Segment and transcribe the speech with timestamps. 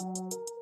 [0.00, 0.57] Música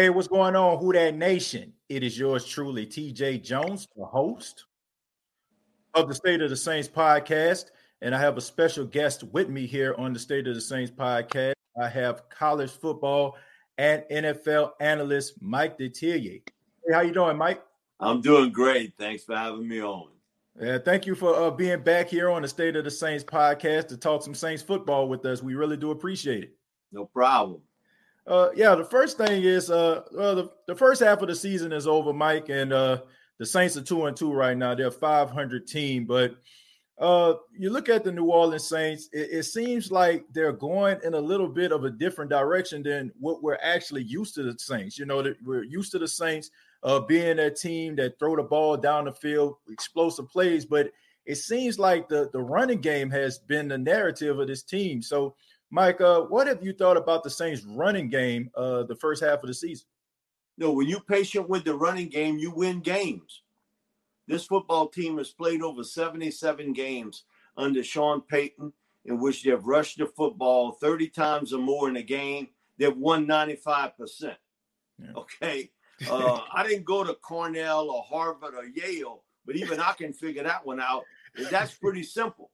[0.00, 1.74] Hey, what's going on, Who That Nation?
[1.90, 4.64] It is yours truly, TJ Jones, the host
[5.92, 7.66] of the State of the Saints podcast.
[8.00, 10.90] And I have a special guest with me here on the State of the Saints
[10.90, 11.52] podcast.
[11.78, 13.36] I have college football
[13.76, 16.40] and NFL analyst Mike Detillier.
[16.86, 17.62] Hey, how you doing, Mike?
[18.00, 18.94] I'm doing great.
[18.96, 20.08] Thanks for having me on.
[20.58, 23.88] Yeah, thank you for uh, being back here on the State of the Saints podcast
[23.88, 25.42] to talk some Saints football with us.
[25.42, 26.56] We really do appreciate it.
[26.90, 27.60] No problem.
[28.26, 31.72] Uh, yeah, the first thing is uh, well, the, the first half of the season
[31.72, 32.98] is over, Mike, and uh,
[33.38, 34.74] the Saints are two and two right now.
[34.74, 36.36] They're a 500 team, but
[37.00, 41.14] uh, you look at the New Orleans Saints, it, it, seems like they're going in
[41.14, 44.98] a little bit of a different direction than what we're actually used to the Saints.
[44.98, 46.50] You know, we're used to the Saints
[46.82, 50.90] uh, being a team that throw the ball down the field, explosive plays, but
[51.24, 55.00] it seems like the, the running game has been the narrative of this team.
[55.00, 55.34] So
[55.70, 59.42] Mike, uh, what have you thought about the Saints running game uh, the first half
[59.42, 59.86] of the season?
[60.58, 63.42] No, when you're patient with the running game, you win games.
[64.26, 67.24] This football team has played over 77 games
[67.56, 68.72] under Sean Payton,
[69.04, 72.48] in which they have rushed the football 30 times or more in a game.
[72.76, 73.92] They've won 95%.
[74.98, 75.06] Yeah.
[75.16, 75.70] Okay.
[76.08, 80.42] Uh, I didn't go to Cornell or Harvard or Yale, but even I can figure
[80.42, 81.04] that one out.
[81.50, 82.50] That's pretty simple.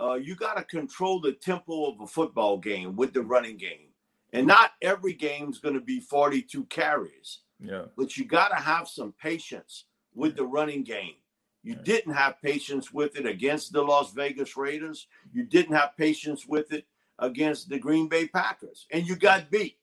[0.00, 3.88] Uh, you got to control the tempo of a football game with the running game.
[4.32, 7.40] And not every game's going to be 42 carries.
[7.60, 7.84] Yeah.
[7.96, 11.14] But you got to have some patience with the running game.
[11.62, 15.08] You didn't have patience with it against the Las Vegas Raiders.
[15.32, 16.86] You didn't have patience with it
[17.18, 18.86] against the Green Bay Packers.
[18.92, 19.78] And you got beat.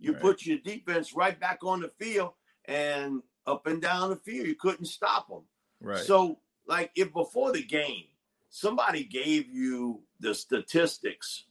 [0.00, 0.22] You right.
[0.22, 2.32] put your defense right back on the field
[2.64, 4.46] and up and down the field.
[4.46, 5.42] You couldn't stop them.
[5.80, 6.00] Right.
[6.00, 8.06] So, like, if before the game,
[8.50, 11.44] somebody gave you the statistics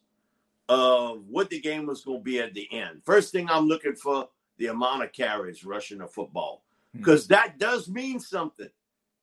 [0.69, 3.01] of what the game was going to be at the end.
[3.05, 6.63] First thing I'm looking for the amount of carries rushing the football
[6.93, 7.33] because hmm.
[7.33, 8.69] that does mean something.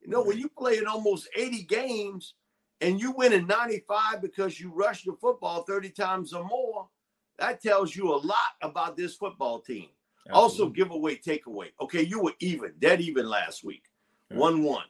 [0.01, 2.35] You know, when you play in almost 80 games
[2.81, 6.89] and you win in 95 because you rush the football 30 times or more,
[7.39, 9.89] that tells you a lot about this football team.
[10.27, 10.43] Absolutely.
[10.43, 11.69] Also, giveaway, takeaway.
[11.81, 13.85] Okay, you were even, dead even last week,
[14.31, 14.85] 1 1.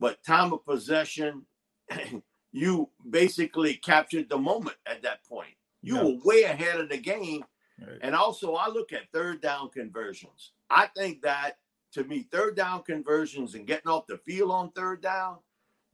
[0.00, 1.46] But time of possession,
[2.52, 5.54] you basically captured the moment at that point.
[5.82, 6.02] You yeah.
[6.04, 7.44] were way ahead of the game.
[7.80, 7.98] Right.
[8.02, 10.52] And also, I look at third down conversions.
[10.70, 11.58] I think that
[11.92, 15.38] to me, third down conversions and getting off the field on third down,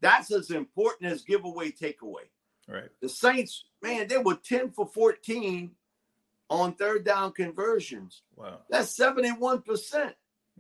[0.01, 2.29] that's as important as giveaway takeaway.
[2.69, 2.89] Right.
[3.01, 5.71] The Saints, man, they were 10 for 14
[6.51, 8.23] on third down conversions.
[8.37, 8.59] Wow.
[8.69, 10.13] That's 71%.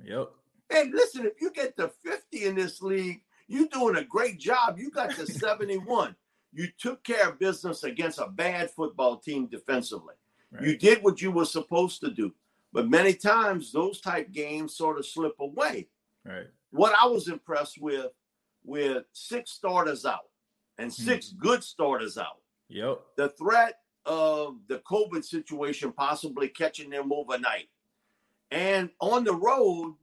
[0.05, 0.31] Yep.
[0.71, 4.79] Hey, listen, if you get to 50 in this league, you're doing a great job.
[4.79, 6.15] You got to 71.
[6.53, 10.15] You took care of business against a bad football team defensively.
[10.53, 10.65] Right.
[10.65, 12.33] You did what you were supposed to do.
[12.73, 15.89] But many times those type games sort of slip away.
[16.25, 16.47] Right.
[16.71, 18.13] What I was impressed with,
[18.65, 20.29] with six starters out
[20.79, 21.03] and hmm.
[21.03, 21.39] six hmm.
[21.39, 22.41] good starters out.
[22.69, 23.01] Yep.
[23.17, 27.69] The threat of the COVID situation possibly catching them overnight.
[28.51, 29.97] And on the road,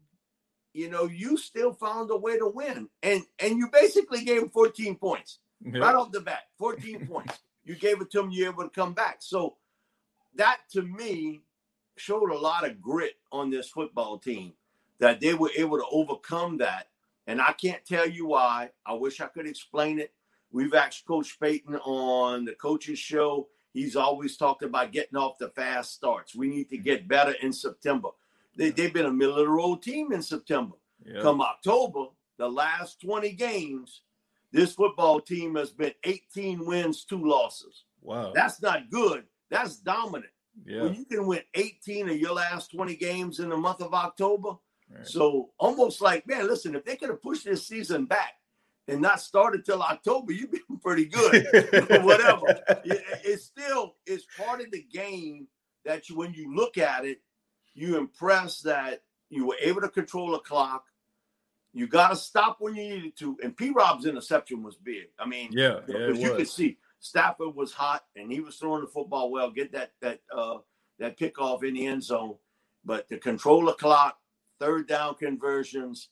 [0.75, 2.89] you know, you still found a way to win.
[3.01, 5.79] And and you basically gave him 14 points yeah.
[5.79, 6.43] right off the bat.
[6.59, 7.39] 14 points.
[7.63, 9.17] You gave it to him, you're able to come back.
[9.19, 9.55] So
[10.35, 11.41] that to me
[11.95, 14.51] showed a lot of grit on this football team
[14.99, 16.89] that they were able to overcome that.
[17.25, 18.69] And I can't tell you why.
[18.85, 20.13] I wish I could explain it.
[20.51, 23.47] We've asked Coach Payton on the coaches show.
[23.73, 26.35] He's always talked about getting off the fast starts.
[26.35, 28.09] We need to get better in September.
[28.55, 30.75] They, they've been a middle of the road team in September.
[31.05, 31.21] Yep.
[31.21, 32.05] Come October,
[32.37, 34.01] the last 20 games,
[34.51, 37.83] this football team has been 18 wins, two losses.
[38.01, 38.31] Wow.
[38.33, 39.23] That's not good.
[39.49, 40.31] That's dominant.
[40.65, 40.83] Yeah.
[40.83, 44.51] When you can win 18 of your last 20 games in the month of October.
[44.89, 45.05] Right.
[45.05, 48.33] So almost like, man, listen, if they could have pushed this season back
[48.87, 51.45] and not started till October, you'd be pretty good.
[52.03, 52.61] Whatever.
[52.85, 55.47] It's still it's part of the game
[55.83, 57.19] that you when you look at it,
[57.75, 60.85] you impressed that you were able to control the clock.
[61.73, 63.37] You got to stop when you needed to.
[63.43, 63.69] And P.
[63.69, 65.07] Rob's interception was big.
[65.19, 68.87] I mean, yeah, yeah you could see Stafford was hot and he was throwing the
[68.87, 70.59] football well, get that that uh,
[70.99, 72.35] that pickoff in the end zone.
[72.85, 74.17] But to control the clock,
[74.59, 76.09] third down conversions,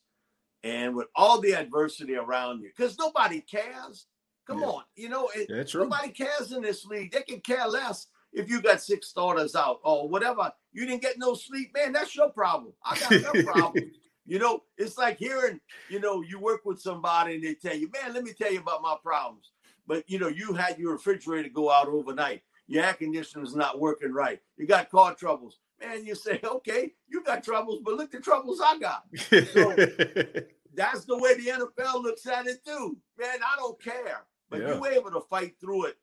[0.62, 4.06] and with all the adversity around you, because nobody cares.
[4.46, 4.66] Come yeah.
[4.66, 7.12] on, you know, it, nobody cares in this league.
[7.12, 10.52] They can care less if you got six starters out or whatever.
[10.72, 11.92] You didn't get no sleep, man.
[11.92, 12.72] That's your problem.
[12.84, 13.92] I got no problem.
[14.26, 17.90] You know, it's like hearing, you know, you work with somebody and they tell you,
[17.90, 19.50] man, let me tell you about my problems.
[19.86, 22.42] But you know, you had your refrigerator go out overnight.
[22.66, 24.40] Your air conditioner's not working right.
[24.56, 25.58] You got car troubles.
[25.80, 29.04] Man, you say, okay, you got troubles, but look the troubles I got.
[29.52, 29.74] So
[30.74, 32.96] that's the way the NFL looks at it too.
[33.18, 34.24] Man, I don't care.
[34.48, 34.74] But yeah.
[34.74, 35.96] you were able to fight through it.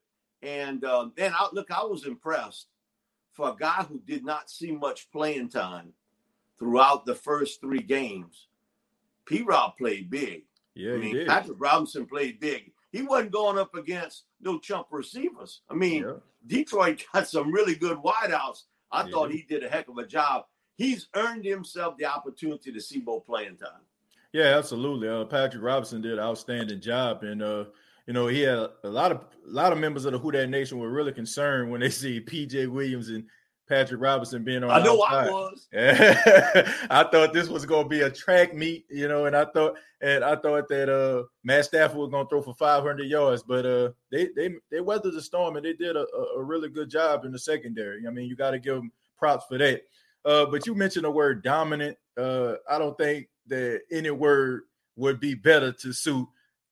[0.44, 2.68] And um, then I look, I was impressed
[3.32, 5.94] for a guy who did not see much playing time
[6.58, 8.48] throughout the first three games.
[9.26, 10.44] P Rob played big.
[10.74, 12.72] Yeah, I mean, Patrick Robinson played big.
[12.92, 15.62] He wasn't going up against no chump receivers.
[15.70, 16.14] I mean, yeah.
[16.46, 18.64] Detroit got some really good wideouts.
[18.92, 19.12] I yeah.
[19.12, 20.46] thought he did a heck of a job.
[20.76, 23.82] He's earned himself the opportunity to see more playing time.
[24.34, 25.10] Yeah, absolutely.
[25.10, 27.66] Uh, Patrick Robinson did an outstanding job, and uh,
[28.08, 30.32] you know he had a, a lot of a lot of members of the Who
[30.32, 33.26] That Nation were really concerned when they see PJ Williams and
[33.68, 34.70] Patrick Robinson being on.
[34.70, 35.28] I know outside.
[35.28, 35.68] I was.
[36.90, 39.78] I thought this was going to be a track meet, you know, and I thought
[40.02, 43.66] and I thought that uh Matt Stafford was going to throw for 500 yards, but
[43.66, 46.06] uh they they they weathered the storm and they did a,
[46.36, 48.06] a really good job in the secondary.
[48.06, 49.84] I mean, you got to give them props for that.
[50.26, 51.98] Uh, but you mentioned the word dominant.
[52.18, 54.64] Uh, I don't think that any word
[54.96, 56.28] would be better to suit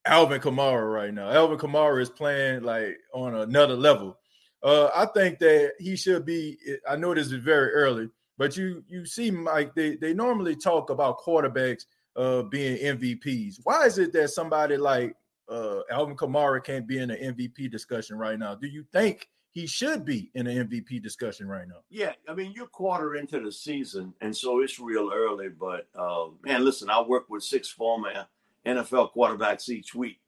[0.05, 1.29] Alvin Kamara right now.
[1.29, 4.17] Alvin Kamara is playing like on another level.
[4.61, 6.57] Uh, I think that he should be.
[6.87, 10.89] I know this is very early, but you you see, Mike, they they normally talk
[10.89, 11.85] about quarterbacks
[12.15, 13.59] uh, being MVPs.
[13.63, 15.15] Why is it that somebody like
[15.47, 18.55] uh, Alvin Kamara can't be in an MVP discussion right now?
[18.55, 21.81] Do you think he should be in an MVP discussion right now?
[21.89, 25.49] Yeah, I mean you're quarter into the season, and so it's real early.
[25.49, 28.27] But uh, man, listen, I work with six former
[28.65, 30.19] NFL quarterbacks each week.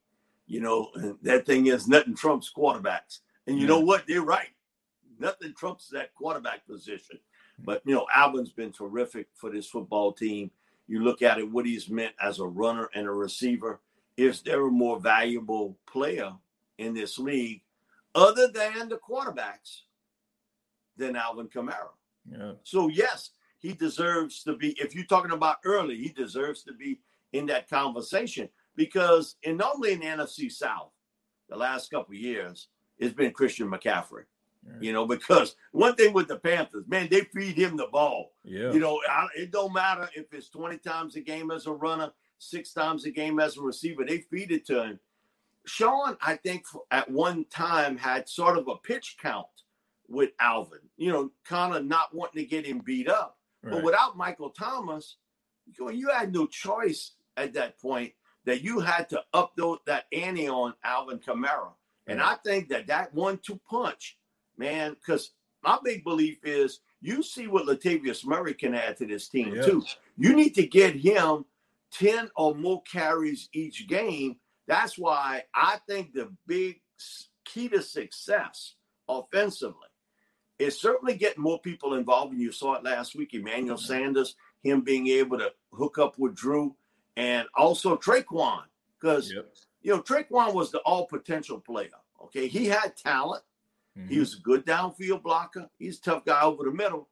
[0.46, 0.90] You know,
[1.22, 3.20] that thing is nothing trumps quarterbacks.
[3.46, 3.68] And you yeah.
[3.68, 4.04] know what?
[4.06, 4.48] They're right.
[5.18, 7.18] Nothing trumps that quarterback position.
[7.58, 7.64] Hmm.
[7.64, 10.50] But you know, Alvin's been terrific for this football team.
[10.88, 13.80] You look at it, what he's meant as a runner and a receiver.
[14.16, 16.32] Is there a more valuable player
[16.78, 17.62] in this league
[18.14, 19.82] other than the quarterbacks
[20.96, 21.92] than Alvin Kamara?
[22.30, 22.52] Yeah.
[22.62, 24.70] So yes, he deserves to be.
[24.78, 27.00] If you're talking about early, he deserves to be
[27.32, 30.90] in that conversation because in normally in the NFC South,
[31.48, 32.68] the last couple years,
[32.98, 34.24] it's been Christian McCaffrey.
[34.80, 38.30] You know, because one thing with the Panthers, man, they feed him the ball.
[38.44, 38.72] Yeah.
[38.72, 39.00] You know,
[39.36, 43.10] it don't matter if it's 20 times a game as a runner, six times a
[43.10, 45.00] game as a receiver, they feed it to him.
[45.66, 49.46] Sean, I think at one time had sort of a pitch count
[50.08, 53.38] with Alvin, you know, kind of not wanting to get him beat up.
[53.64, 53.74] Right.
[53.74, 55.16] But without Michael Thomas,
[55.76, 58.12] you had no choice at that point
[58.44, 59.54] that you had to up
[59.86, 61.72] that ante on Alvin Kamara.
[62.06, 64.18] And I think that that one-two punch,
[64.58, 65.30] man, because
[65.62, 69.66] my big belief is you see what Latavius Murray can add to this team yes.
[69.66, 69.84] too.
[70.16, 71.44] You need to get him
[71.92, 74.36] 10 or more carries each game.
[74.66, 76.80] That's why I think the big
[77.44, 78.74] key to success
[79.08, 79.88] offensively
[80.58, 82.32] is certainly getting more people involved.
[82.32, 83.84] And you saw it last week, Emmanuel mm-hmm.
[83.84, 86.74] Sanders, him being able to hook up with Drew
[87.16, 88.62] and also Tre'Quan.
[89.00, 89.52] Because yep.
[89.82, 91.88] You know, Tre'Quan was the all potential player.
[92.24, 92.46] Okay.
[92.46, 93.42] He had talent.
[93.98, 94.08] Mm-hmm.
[94.08, 95.68] He was a good downfield blocker.
[95.78, 97.08] He's a tough guy over the middle.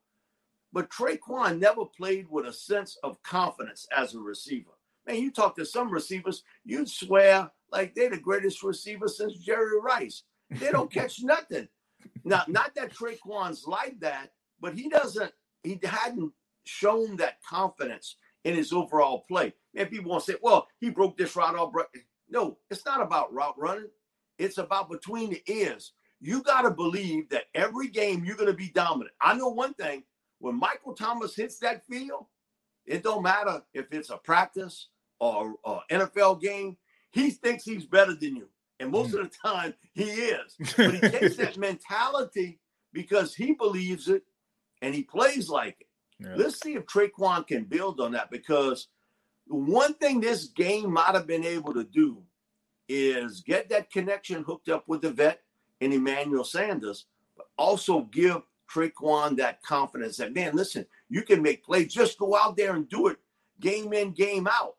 [0.72, 4.70] But Tre'Quan never played with a sense of confidence as a receiver.
[5.06, 9.80] Man, you talk to some receivers, you'd swear like they're the greatest receiver since Jerry
[9.80, 10.22] Rice.
[10.50, 11.68] They don't catch nothing.
[12.24, 16.32] Now, not that Tre'Quan's like that, but he doesn't, he hadn't
[16.64, 19.54] shown that confidence in his overall play.
[19.76, 21.72] And people want to say, well, he broke this route all.
[22.28, 23.88] No, it's not about route running.
[24.38, 25.92] It's about between the ears.
[26.20, 29.14] You got to believe that every game you're going to be dominant.
[29.20, 30.04] I know one thing:
[30.38, 32.26] when Michael Thomas hits that field,
[32.86, 36.76] it don't matter if it's a practice or, or NFL game.
[37.12, 38.48] He thinks he's better than you,
[38.78, 39.20] and most mm.
[39.20, 40.56] of the time he is.
[40.76, 42.60] But he takes that mentality
[42.92, 44.22] because he believes it,
[44.82, 45.86] and he plays like it.
[46.18, 46.34] Yeah.
[46.36, 48.88] Let's see if Tre'Quan can build on that because
[49.50, 52.22] one thing this game might have been able to do
[52.88, 55.42] is get that connection hooked up with the vet
[55.80, 58.42] and Emmanuel Sanders, but also give
[58.72, 61.92] Tre'Quan that confidence that, man, listen, you can make plays.
[61.92, 63.18] Just go out there and do it
[63.60, 64.76] game in, game out,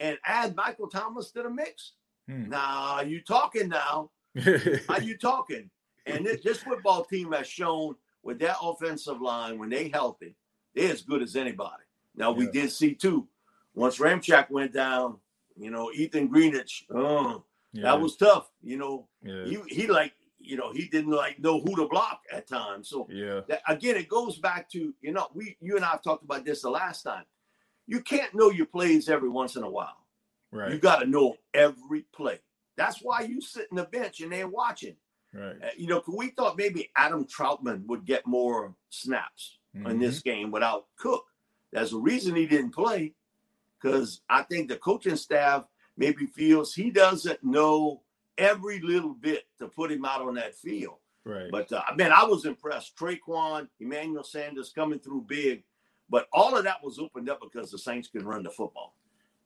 [0.00, 1.92] and add Michael Thomas to the mix.
[2.28, 2.48] Hmm.
[2.48, 4.10] Now, you talking now.
[4.88, 5.70] Are you talking?
[6.06, 10.34] And this, this football team has shown with that offensive line when they healthy,
[10.74, 11.84] they're as good as anybody.
[12.14, 13.28] Now we did see too.
[13.78, 15.18] Once Ramczyk went down,
[15.56, 17.84] you know, Ethan Greenidge, oh, yeah.
[17.84, 18.50] that was tough.
[18.62, 19.44] You know, yeah.
[19.44, 22.88] he he like you know he didn't like know who to block at times.
[22.88, 26.02] So yeah, that, again, it goes back to you know we you and I have
[26.02, 27.24] talked about this the last time.
[27.86, 29.96] You can't know your plays every once in a while.
[30.50, 30.72] Right.
[30.72, 32.40] You got to know every play.
[32.76, 34.96] That's why you sit in the bench and they're watching.
[35.32, 35.56] Right.
[35.62, 39.90] Uh, you know, we thought maybe Adam Trautman would get more snaps mm-hmm.
[39.90, 41.24] in this game without Cook.
[41.72, 43.14] There's a reason he didn't play
[43.80, 45.64] because I think the coaching staff
[45.96, 48.02] maybe feels he doesn't know
[48.36, 50.96] every little bit to put him out on that field.
[51.24, 51.50] Right.
[51.50, 52.96] But uh, man, I was impressed.
[52.96, 55.64] Tre'Quan, Emmanuel Sanders coming through big,
[56.08, 58.94] but all of that was opened up because the Saints can run the football.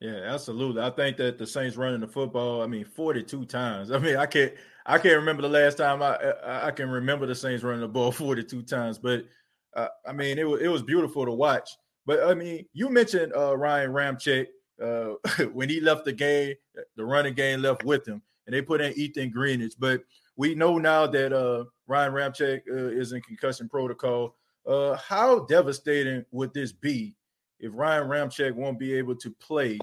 [0.02, 0.82] Yeah, absolutely.
[0.82, 2.60] I think that the Saints running the football.
[2.60, 3.92] I mean, forty-two times.
[3.92, 4.52] I mean, I can't.
[4.84, 8.10] I can't remember the last time I I, can remember the Saints running the ball
[8.12, 8.98] forty-two times.
[8.98, 9.26] But
[9.74, 11.70] uh, I mean, it was it was beautiful to watch.
[12.06, 14.46] But I mean, you mentioned uh, Ryan Ramczyk
[14.82, 16.54] uh, when he left the game,
[16.96, 19.74] the running game left with him, and they put in Ethan Greenidge.
[19.78, 20.02] But
[20.36, 24.36] we know now that uh, Ryan Ramczyk uh, is in concussion protocol.
[24.66, 27.14] Uh, how devastating would this be
[27.58, 29.78] if Ryan Ramczyk won't be able to play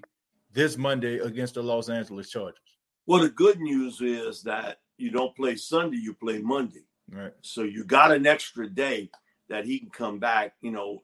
[0.52, 2.60] this Monday against the Los Angeles Chargers?
[3.06, 6.84] Well, the good news is that you don't play Sunday, you play Monday.
[7.12, 7.34] Right.
[7.42, 9.10] So you got an extra day
[9.50, 10.54] that he can come back.
[10.62, 11.04] You know,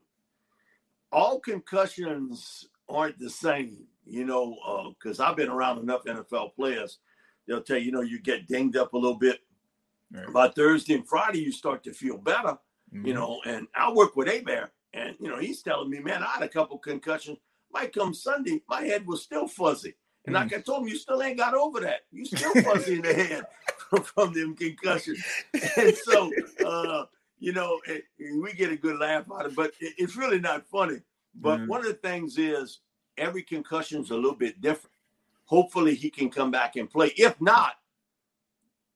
[1.11, 6.99] all concussions aren't the same, you know, because uh, I've been around enough NFL players.
[7.47, 9.39] They'll tell you, you know, you get dinged up a little bit.
[10.11, 10.33] Right.
[10.33, 12.57] By Thursday and Friday, you start to feel better,
[12.93, 13.05] mm-hmm.
[13.05, 13.41] you know.
[13.45, 16.49] And I work with Bear, and, you know, he's telling me, man, I had a
[16.49, 17.37] couple concussions.
[17.71, 19.95] Might come Sunday, my head was still fuzzy.
[20.25, 22.01] And like I told him, you still ain't got over that.
[22.11, 23.45] You still fuzzy in the head
[23.89, 25.23] from, from them concussions.
[25.77, 26.31] And so,
[26.65, 27.05] uh,
[27.45, 28.05] you know, it,
[28.41, 30.97] we get a good laugh out of it, but it, it's really not funny.
[31.35, 31.67] But mm-hmm.
[31.67, 32.79] one of the things is
[33.19, 34.95] every concussion is a little bit different.
[35.43, 37.13] Hopefully, he can come back and play.
[37.17, 37.73] If not,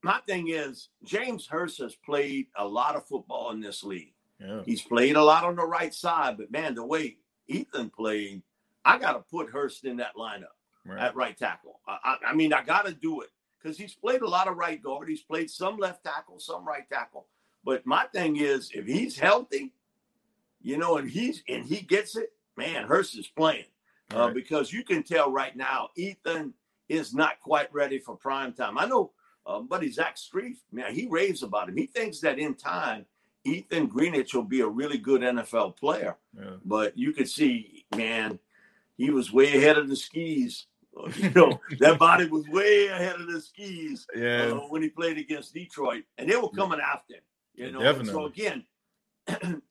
[0.02, 4.16] my thing is James Hurst has played a lot of football in this league.
[4.40, 4.62] Yeah.
[4.66, 8.42] He's played a lot on the right side, but man, the way Ethan played,
[8.84, 11.00] I got to put Hurst in that lineup right.
[11.00, 11.82] at right tackle.
[11.88, 13.30] I, I, I mean, I got to do it
[13.62, 15.08] because he's played a lot of right guard.
[15.08, 17.28] He's played some left tackle, some right tackle.
[17.64, 19.74] But my thing is, if he's healthy,
[20.62, 23.66] you know, and he's and he gets it, man, Hurst is playing
[24.14, 24.34] uh, right.
[24.34, 26.54] because you can tell right now Ethan
[26.88, 28.78] is not quite ready for prime time.
[28.78, 29.12] I know,
[29.46, 31.78] uh, buddy Zach Strief, man, he raves about him.
[31.78, 33.06] He thinks that in time,
[33.46, 36.18] Ethan Greenidge will be a really good NFL player.
[36.38, 36.52] Yeah.
[36.66, 38.40] But you could see, man,
[38.98, 40.66] he was way ahead of the skis.
[41.16, 44.52] you know, that body was way ahead of the skis yeah.
[44.52, 47.22] uh, when he played against Detroit, and they were coming after him.
[47.60, 48.14] You know, Definitely.
[48.14, 48.64] so again,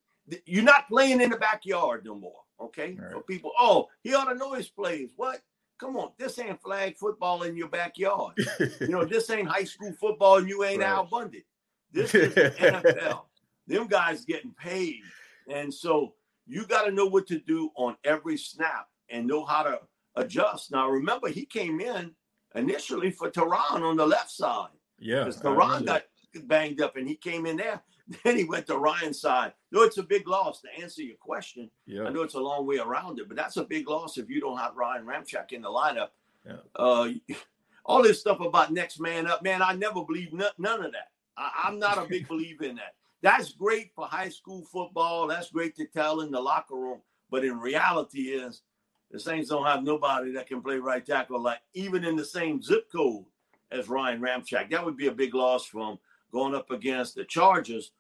[0.45, 2.41] you're not playing in the backyard no more.
[2.61, 3.13] Okay, right.
[3.13, 5.11] for people, oh, he ought to know his plays.
[5.17, 5.41] What?
[5.79, 8.35] Come on, this ain't flag football in your backyard.
[8.81, 10.89] you know, this ain't high school football, and you ain't right.
[10.89, 11.45] Al Bundy.
[11.93, 13.23] This is NFL.
[13.67, 15.01] Them guys getting paid,
[15.49, 16.15] and so
[16.47, 19.81] you got to know what to do on every snap and know how to
[20.17, 20.73] adjust.
[20.73, 22.13] Now, remember, he came in
[22.55, 24.69] initially for Terron on the left side.
[24.99, 26.03] Yeah, because Terron got
[26.45, 27.83] banged up, and he came in there.
[28.25, 29.53] Then he went to Ryan's side.
[29.71, 31.71] No, it's a big loss to answer your question.
[31.85, 32.05] Yeah.
[32.05, 34.41] I know it's a long way around it, but that's a big loss if you
[34.41, 36.09] don't have Ryan Ramczyk in the lineup.
[36.47, 36.57] Yeah.
[36.75, 37.11] Uh,
[37.85, 41.11] all this stuff about next man up, man, I never believe none, none of that.
[41.37, 42.95] I, am not a big believer in that.
[43.21, 45.27] That's great for high school football.
[45.27, 47.01] That's great to tell in the locker room.
[47.31, 48.63] But in reality, is
[49.11, 52.63] the Saints don't have nobody that can play right tackle, like even in the same
[52.63, 53.25] zip code
[53.71, 54.71] as Ryan Ramczyk.
[54.71, 55.99] That would be a big loss from
[56.33, 57.93] going up against the Chargers.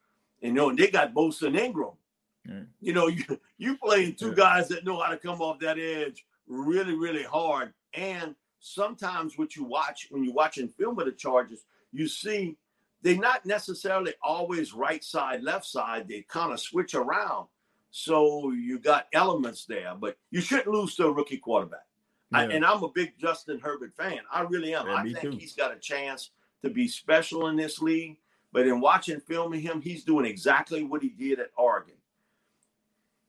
[0.43, 1.93] And, you know, and they got Bosa and Ingram.
[2.49, 2.67] Mm.
[2.81, 3.25] You know, you
[3.57, 4.35] you playing two yeah.
[4.35, 7.73] guys that know how to come off that edge really, really hard.
[7.95, 12.57] And sometimes what you watch when you're watching film of the Chargers, you see
[13.03, 16.09] they're not necessarily always right side, left side.
[16.09, 17.47] They kind of switch around.
[17.91, 21.87] So you got elements there, but you shouldn't lose to a rookie quarterback.
[22.33, 22.39] Yeah.
[22.39, 24.19] I, and I'm a big Justin Herbert fan.
[24.31, 24.87] I really am.
[24.87, 25.31] Yeah, I think too.
[25.31, 26.31] he's got a chance
[26.63, 28.17] to be special in this league.
[28.53, 31.95] But in watching film of him, he's doing exactly what he did at Oregon.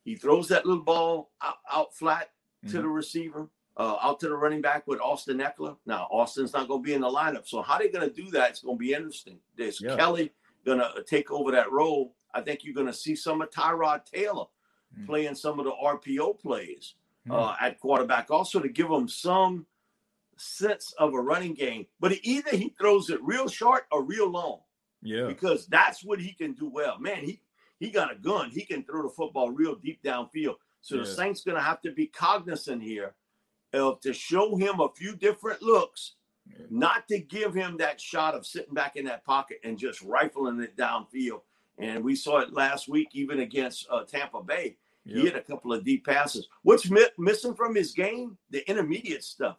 [0.03, 2.31] He throws that little ball out, out flat
[2.65, 2.75] mm-hmm.
[2.75, 5.75] to the receiver, uh, out to the running back with Austin Ekeler.
[5.85, 7.47] Now, Austin's not going to be in the lineup.
[7.47, 8.51] So, how they're going to do that?
[8.51, 9.39] It's going to be interesting.
[9.57, 9.95] There's yeah.
[9.97, 10.31] Kelley
[10.65, 12.15] going to take over that role.
[12.33, 14.45] I think you're going to see some of Tyrod Taylor
[14.95, 15.05] mm-hmm.
[15.05, 16.95] playing some of the RPO plays
[17.27, 17.37] mm-hmm.
[17.37, 19.65] uh, at quarterback, also to give them some
[20.39, 24.59] sense of a running game, but either he throws it real short or real long.
[25.01, 25.27] Yeah.
[25.27, 26.99] Because that's what he can do well.
[26.99, 27.41] Man, he
[27.79, 28.49] he got a gun.
[28.49, 30.55] He can throw the football real deep downfield.
[30.81, 31.01] So yeah.
[31.01, 33.15] the Saints going to have to be cognizant here
[33.73, 36.15] of to show him a few different looks,
[36.45, 36.65] yeah.
[36.69, 40.59] not to give him that shot of sitting back in that pocket and just rifling
[40.61, 41.41] it downfield.
[41.77, 44.75] And we saw it last week, even against uh, Tampa Bay.
[45.05, 45.15] Yep.
[45.15, 46.49] He hit a couple of deep passes.
[46.63, 48.37] What's mi- missing from his game?
[48.49, 49.57] The intermediate stuff.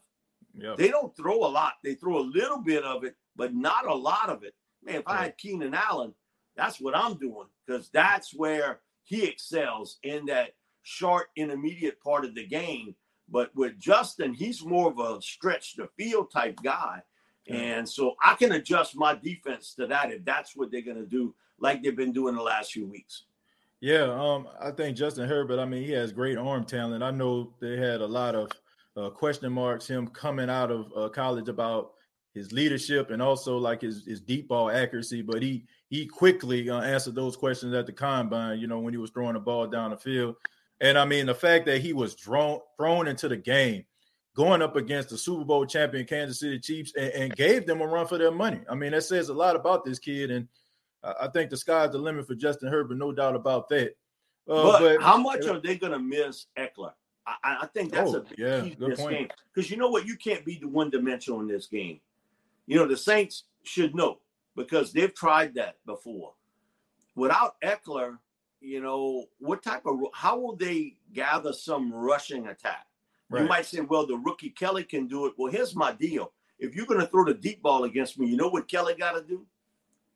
[0.76, 1.74] They don't throw a lot.
[1.82, 4.54] They throw a little bit of it, but not a lot of it.
[4.82, 6.14] Man, if I had Keenan Allen,
[6.56, 10.50] that's what I'm doing because that's where he excels in that
[10.82, 12.94] short intermediate part of the game.
[13.28, 17.02] But with Justin, he's more of a stretch the field type guy.
[17.48, 21.06] And so I can adjust my defense to that if that's what they're going to
[21.06, 23.24] do, like they've been doing the last few weeks.
[23.80, 25.58] Yeah, um, I think Justin Herbert.
[25.58, 27.02] I mean, he has great arm talent.
[27.02, 28.50] I know they had a lot of
[29.00, 31.92] uh, question marks him coming out of uh, college about
[32.34, 35.22] his leadership and also like his his deep ball accuracy.
[35.22, 38.58] But he he quickly uh, answered those questions at the combine.
[38.58, 40.36] You know when he was throwing the ball down the field,
[40.80, 43.84] and I mean the fact that he was thrown thrown into the game,
[44.36, 47.86] going up against the Super Bowl champion Kansas City Chiefs, and, and gave them a
[47.86, 48.60] run for their money.
[48.68, 50.48] I mean that says a lot about this kid, and
[51.02, 53.96] I think the sky's the limit for Justin Herbert, no doubt about that.
[54.48, 56.92] Uh, but, but, how much are they going to miss Ekeler?
[57.26, 59.16] I, I think that's oh, a big yeah, key to this point.
[59.16, 62.00] game because you know what, you can't be the one dimensional in this game.
[62.66, 64.18] You know, the Saints should know
[64.56, 66.32] because they've tried that before.
[67.14, 68.18] Without Ekeler,
[68.60, 72.86] you know, what type of how will they gather some rushing attack?
[73.28, 73.42] Right.
[73.42, 75.34] You might say, well, the rookie Kelley can do it.
[75.36, 76.32] Well, here's my deal.
[76.58, 79.12] If you're going to throw the deep ball against me, you know what Kelley got
[79.12, 79.46] to do?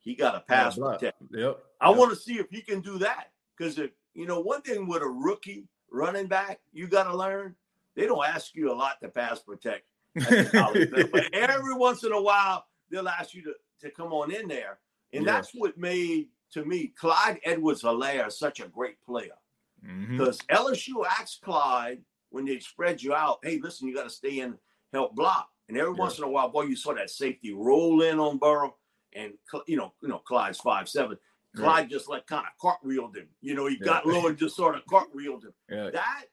[0.00, 1.16] He got to pass protect.
[1.30, 1.58] Yep.
[1.80, 4.86] I want to see if he can do that because if you know one thing
[4.86, 7.54] with a rookie running back, you got to learn.
[7.96, 9.84] They don't ask you a lot to pass protect
[10.14, 14.78] but every once in a while, they'll ask you to, to come on in there.
[15.12, 15.32] And yeah.
[15.32, 19.34] that's what made, to me, Clyde Edwards Helaire such a great player.
[19.82, 20.66] Because mm-hmm.
[20.66, 24.56] LSU asked Clyde when they spread you out, hey, listen, you got to stay in,
[24.92, 25.48] help block.
[25.68, 26.00] And every yeah.
[26.00, 28.76] once in a while, boy, you saw that safety roll in on Burrow.
[29.14, 29.34] And,
[29.66, 31.16] you know, you know, Clyde's five seven.
[31.56, 33.28] Clyde just like kind of cartwheeled him.
[33.40, 33.86] You know, he yeah.
[33.86, 35.52] got low and just sort of cartwheeled him.
[35.70, 35.90] Yeah.
[35.90, 36.24] That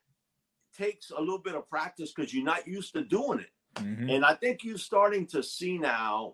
[0.77, 3.51] takes a little bit of practice because you're not used to doing it.
[3.75, 4.09] Mm-hmm.
[4.09, 6.33] And I think you're starting to see now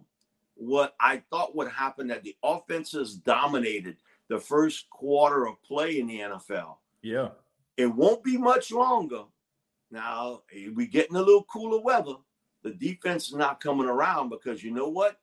[0.56, 3.98] what I thought would happen that the offenses dominated
[4.30, 6.78] the first quarter of play in the NFL.
[7.02, 7.30] Yeah.
[7.78, 9.24] It won't be much longer.
[9.92, 10.42] Now,
[10.74, 12.16] we getting a little cooler weather.
[12.64, 15.18] The defense is not coming around because you know what?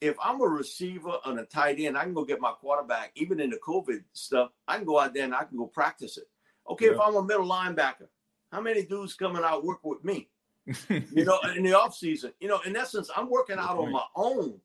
[0.00, 3.40] If I'm a receiver and a tight end, I can go get my quarterback, even
[3.40, 6.28] in the COVID stuff, I can go out there and I can go practice it.
[6.70, 6.92] Okay, yeah.
[6.92, 8.08] if I'm a middle linebacker,
[8.52, 10.28] how many dudes coming out work with me?
[10.88, 12.32] you know, in the off season.
[12.40, 14.60] You know, in essence, I'm working out on my own.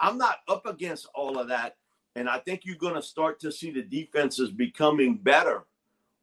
[0.00, 1.76] I'm not up against all of that.
[2.14, 5.64] And I think you're going to start to see the defenses becoming better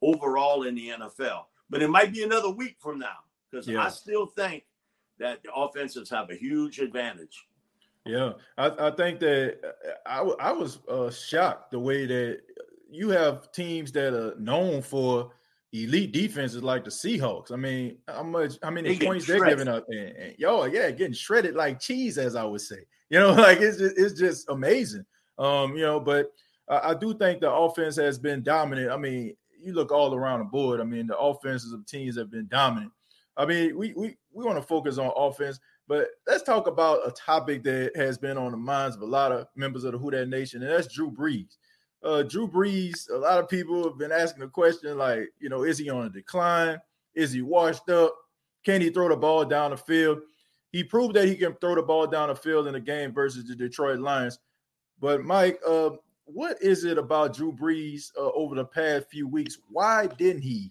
[0.02, 1.44] overall in the NFL.
[1.68, 3.18] But it might be another week from now
[3.50, 3.82] because yeah.
[3.82, 4.64] I still think
[5.18, 7.46] that the offenses have a huge advantage.
[8.06, 9.58] Yeah, I, I think that
[10.06, 12.40] I, I was uh, shocked the way that
[12.90, 15.32] you have teams that are known for
[15.72, 17.52] elite defenses like the Seahawks.
[17.52, 20.90] I mean, how much, how many they points they're giving up, and, and, yo, yeah,
[20.90, 22.84] getting shredded like cheese, as I would say.
[23.10, 25.04] You know, like it's just, it's just amazing.
[25.38, 26.32] Um, you know, but
[26.68, 28.90] I, I do think the offense has been dominant.
[28.90, 30.80] I mean, you look all around the board.
[30.80, 32.92] I mean, the offenses of teams have been dominant.
[33.36, 37.10] I mean, we we we want to focus on offense, but let's talk about a
[37.10, 40.12] topic that has been on the minds of a lot of members of the Who
[40.12, 41.56] That Nation, and that's Drew Brees
[42.02, 45.64] uh, Drew Brees, a lot of people have been asking the question like, you know,
[45.64, 46.78] is he on a decline?
[47.14, 48.14] Is he washed up?
[48.64, 50.20] Can he throw the ball down the field?
[50.72, 53.44] He proved that he can throw the ball down the field in a game versus
[53.44, 54.38] the Detroit Lions.
[55.00, 55.90] But Mike, uh,
[56.24, 59.58] what is it about Drew Brees uh, over the past few weeks?
[59.70, 60.70] Why didn't he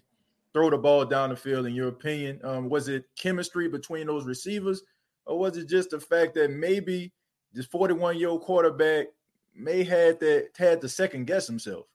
[0.52, 1.66] throw the ball down the field?
[1.66, 4.82] In your opinion, um, was it chemistry between those receivers,
[5.30, 7.12] or was it just the fact that maybe
[7.52, 9.06] this 41 year old quarterback
[9.54, 11.86] may had that had to second guess himself.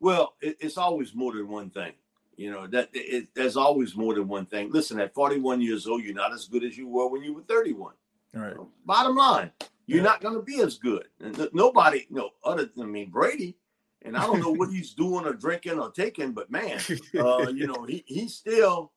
[0.00, 1.92] Well, it, it's always more than one thing.
[2.36, 4.70] You know that it, there's always more than one thing.
[4.70, 7.42] Listen, at 41 years old, you're not as good as you were when you were
[7.42, 7.92] 31.
[8.34, 8.56] All right.
[8.86, 9.50] Bottom line,
[9.86, 10.04] you're yeah.
[10.04, 11.06] not going to be as good.
[11.20, 13.58] And nobody, you know, other than I mean Brady,
[14.00, 16.80] and I don't know what he's doing or drinking or taking, but man,
[17.18, 18.92] uh, you know, he he's still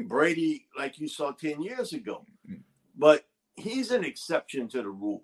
[0.00, 2.24] Brady like you saw 10 years ago.
[2.96, 3.24] But
[3.56, 5.22] he's an exception to the rule.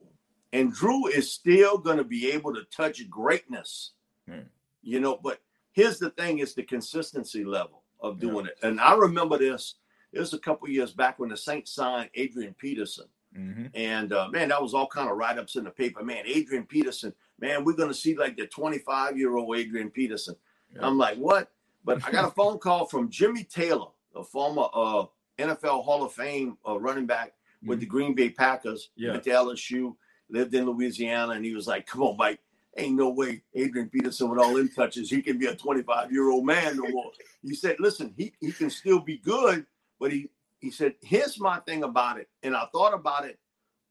[0.53, 3.93] And Drew is still going to be able to touch greatness.
[4.29, 4.47] Hmm.
[4.83, 5.41] You know, but
[5.73, 8.53] here's the thing is the consistency level of doing yeah.
[8.53, 8.59] it.
[8.63, 9.75] And I remember this
[10.13, 13.07] It was a couple years back when the Saints signed Adrian Peterson.
[13.37, 13.67] Mm-hmm.
[13.75, 16.03] And uh, man, that was all kind of write ups in the paper.
[16.03, 20.35] Man, Adrian Peterson, man, we're going to see like the 25 year old Adrian Peterson.
[20.75, 20.87] Yeah.
[20.87, 21.51] I'm like, what?
[21.85, 25.05] But I got a phone call from Jimmy Taylor, a former uh,
[25.39, 27.81] NFL Hall of Fame uh, running back with mm-hmm.
[27.81, 29.13] the Green Bay Packers, yeah.
[29.13, 29.95] went to LSU,
[30.31, 32.41] lived in Louisiana, and he was like, come on, Mike,
[32.77, 36.31] ain't no way Adrian Peterson with all in touches, he can be a 25 year
[36.31, 37.11] old man no more.
[37.43, 39.67] He said, listen, he, he can still be good,
[39.99, 42.29] but he he said, here's my thing about it.
[42.43, 43.39] And I thought about it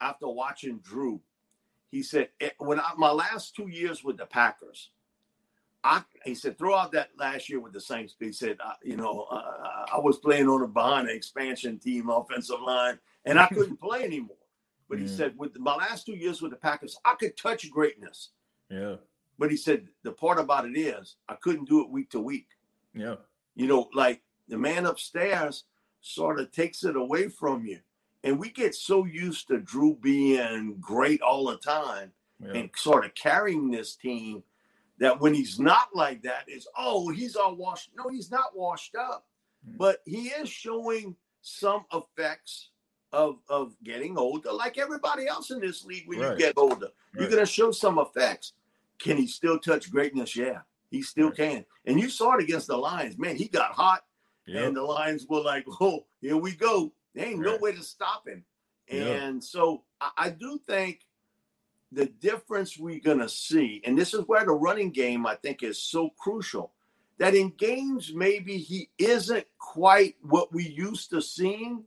[0.01, 1.21] after watching Drew.
[1.91, 4.89] He said, eh, when I, my last two years with the Packers,
[5.83, 9.27] I, he said, throughout that last year with the Saints, he said, uh, you know,
[9.31, 13.81] uh, I was playing on a behind the expansion team offensive line, and I couldn't
[13.81, 14.37] play anymore.
[14.89, 18.29] But he said, with my last two years with the Packers, I could touch greatness.
[18.69, 18.95] Yeah.
[19.37, 22.47] But he said, the part about it is, I couldn't do it week to week.
[22.93, 23.15] Yeah.
[23.55, 25.65] You know, like the man upstairs
[25.99, 27.79] sort of takes it away from you.
[28.23, 32.53] And we get so used to Drew being great all the time yeah.
[32.53, 34.43] and sort of carrying this team
[34.99, 37.91] that when he's not like that, it's oh, he's all washed.
[37.95, 39.27] No, he's not washed up,
[39.67, 39.77] mm.
[39.77, 42.69] but he is showing some effects
[43.13, 46.07] of of getting older, like everybody else in this league.
[46.07, 46.31] When right.
[46.31, 47.21] you get older, right.
[47.21, 48.53] you're gonna show some effects.
[48.99, 50.35] Can he still touch greatness?
[50.35, 51.37] Yeah, he still right.
[51.37, 51.65] can.
[51.85, 53.17] And you saw it against the Lions.
[53.17, 54.03] Man, he got hot,
[54.45, 54.65] yep.
[54.65, 58.27] and the Lions were like, "Oh, here we go." There ain't no way to stop
[58.27, 58.43] him.
[58.89, 59.43] And yep.
[59.43, 60.99] so I, I do think
[61.91, 65.63] the difference we're going to see, and this is where the running game I think
[65.63, 66.71] is so crucial,
[67.17, 71.83] that in games maybe he isn't quite what we used to seeing.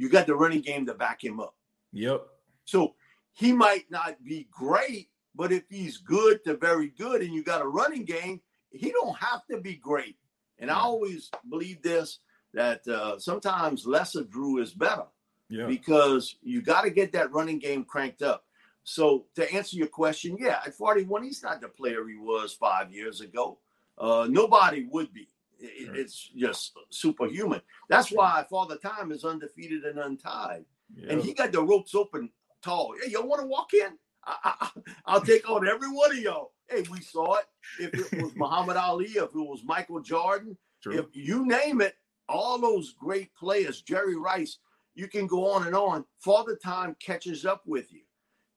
[0.00, 1.54] You got the running game to back him up.
[1.92, 2.26] Yep.
[2.64, 2.94] So
[3.34, 7.60] he might not be great, but if he's good to very good, and you got
[7.60, 10.16] a running game, he don't have to be great.
[10.58, 12.20] And I always believe this
[12.54, 15.04] that uh, sometimes lesser Drew is better.
[15.50, 15.66] Yeah.
[15.66, 18.44] Because you got to get that running game cranked up.
[18.84, 22.90] So to answer your question, yeah, at 41, he's not the player he was five
[22.90, 23.58] years ago.
[23.98, 25.28] Uh, nobody would be.
[25.60, 25.98] It, right.
[25.98, 27.60] It's just superhuman.
[27.88, 30.64] That's why Father Time is undefeated and untied.
[30.94, 31.12] Yeah.
[31.12, 32.30] And he got the ropes open
[32.62, 32.94] tall.
[33.02, 33.92] Hey, y'all want to walk in?
[34.24, 34.70] I,
[35.08, 36.52] will take on every one of y'all.
[36.68, 37.46] Hey, we saw it.
[37.78, 40.98] If it was Muhammad Ali, if it was Michael Jordan, True.
[40.98, 41.94] if you name it,
[42.28, 44.58] all those great players, Jerry Rice,
[44.94, 46.04] you can go on and on.
[46.18, 48.02] Father Time catches up with you.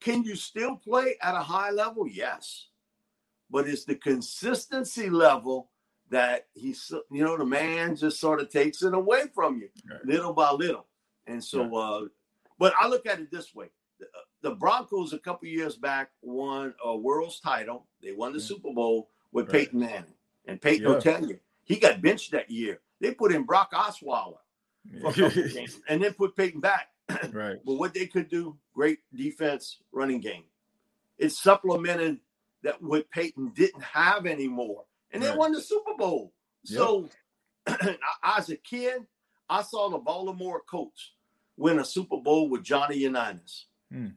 [0.02, 2.08] Can you still play at a high level?
[2.08, 2.68] Yes.
[3.50, 5.70] But it's the consistency level
[6.10, 10.06] that he's, you know, the man just sort of takes it away from you right.
[10.06, 10.86] little by little.
[11.26, 12.06] And so, uh,
[12.60, 16.10] but I look at it this way the, uh, the Broncos a couple years back
[16.22, 17.88] won a world's title.
[18.02, 18.46] They won the yeah.
[18.46, 19.64] Super Bowl with right.
[19.66, 20.14] Peyton Manning.
[20.46, 20.90] And Peyton yeah.
[20.90, 22.82] will tell you, he got benched that year.
[23.00, 24.38] They put in Brock Osweiler
[25.88, 26.90] and then put Peyton back.
[27.32, 27.58] right.
[27.66, 30.44] But what they could do, great defense, running game.
[31.18, 32.20] It supplemented
[32.64, 34.84] that what Peyton didn't have anymore.
[35.14, 36.34] And they won the Super Bowl.
[36.66, 36.78] Yep.
[36.78, 37.10] So
[38.24, 39.04] as a kid,
[39.50, 41.12] I saw the Baltimore Colts
[41.58, 43.68] win a Super Bowl with Johnny Unitas.
[43.92, 44.08] Hmm.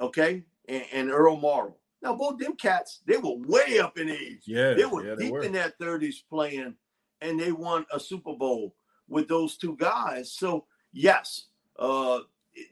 [0.00, 0.44] Okay.
[0.68, 1.76] And, and, Earl Morrall.
[2.02, 4.42] Now, both them cats, they were way up in age.
[4.46, 4.74] Yeah.
[4.74, 5.42] They were yeah, deep were.
[5.42, 6.74] in their 30s playing,
[7.20, 8.74] and they won a Super Bowl
[9.08, 10.32] with those two guys.
[10.32, 11.46] So, yes,
[11.78, 12.20] uh,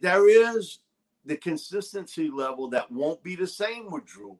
[0.00, 0.80] there is
[1.24, 4.38] the consistency level that won't be the same with Drew.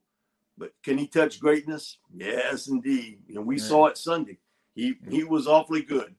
[0.57, 1.99] But can he touch greatness?
[2.14, 3.19] Yes, indeed.
[3.35, 3.64] And we yeah.
[3.64, 4.38] saw it Sunday.
[4.75, 6.14] He he was awfully good.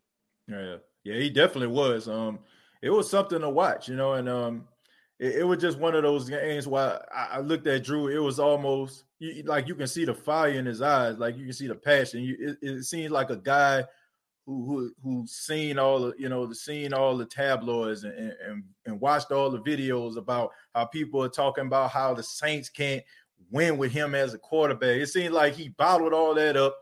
[0.48, 2.08] Yeah, yeah, he definitely was.
[2.08, 2.40] Um,
[2.82, 4.68] it was something to watch, you know, and um,
[5.20, 8.08] it, it was just one of those games where I, I looked at Drew.
[8.08, 11.46] It was almost you, like you can see the fire in his eyes, like you
[11.46, 12.24] can see the passion.
[12.24, 13.84] You, it, it seems like a guy
[14.46, 18.64] who who who's seen all the you know the seen all the tabloids and, and
[18.86, 23.04] and watched all the videos about how people are talking about how the Saints can't
[23.52, 24.98] win with him as a quarterback.
[24.98, 26.78] It seemed like he bottled all that up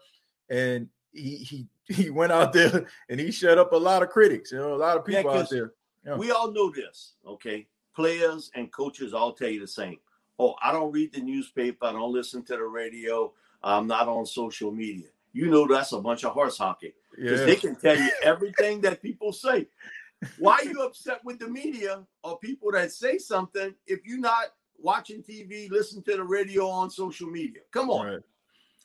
[0.50, 4.52] and he he he went out there and he shut up a lot of critics,
[4.52, 5.74] you know, a lot of people yeah, out there.
[6.06, 6.16] Yeah.
[6.16, 7.68] We all know this, okay?
[7.96, 9.98] Players and coaches all tell you the same.
[10.40, 14.26] Oh, I don't read the newspaper, I don't listen to the radio, I'm not on
[14.26, 15.08] social media.
[15.34, 17.46] You know that's a bunch of horse hockey because yeah.
[17.46, 19.68] they can tell you everything that people say.
[20.38, 24.54] Why are you upset with the media or people that say something if you're not
[24.84, 27.62] watching TV, listen to the radio on social media?
[27.72, 28.06] Come on.
[28.06, 28.20] Right.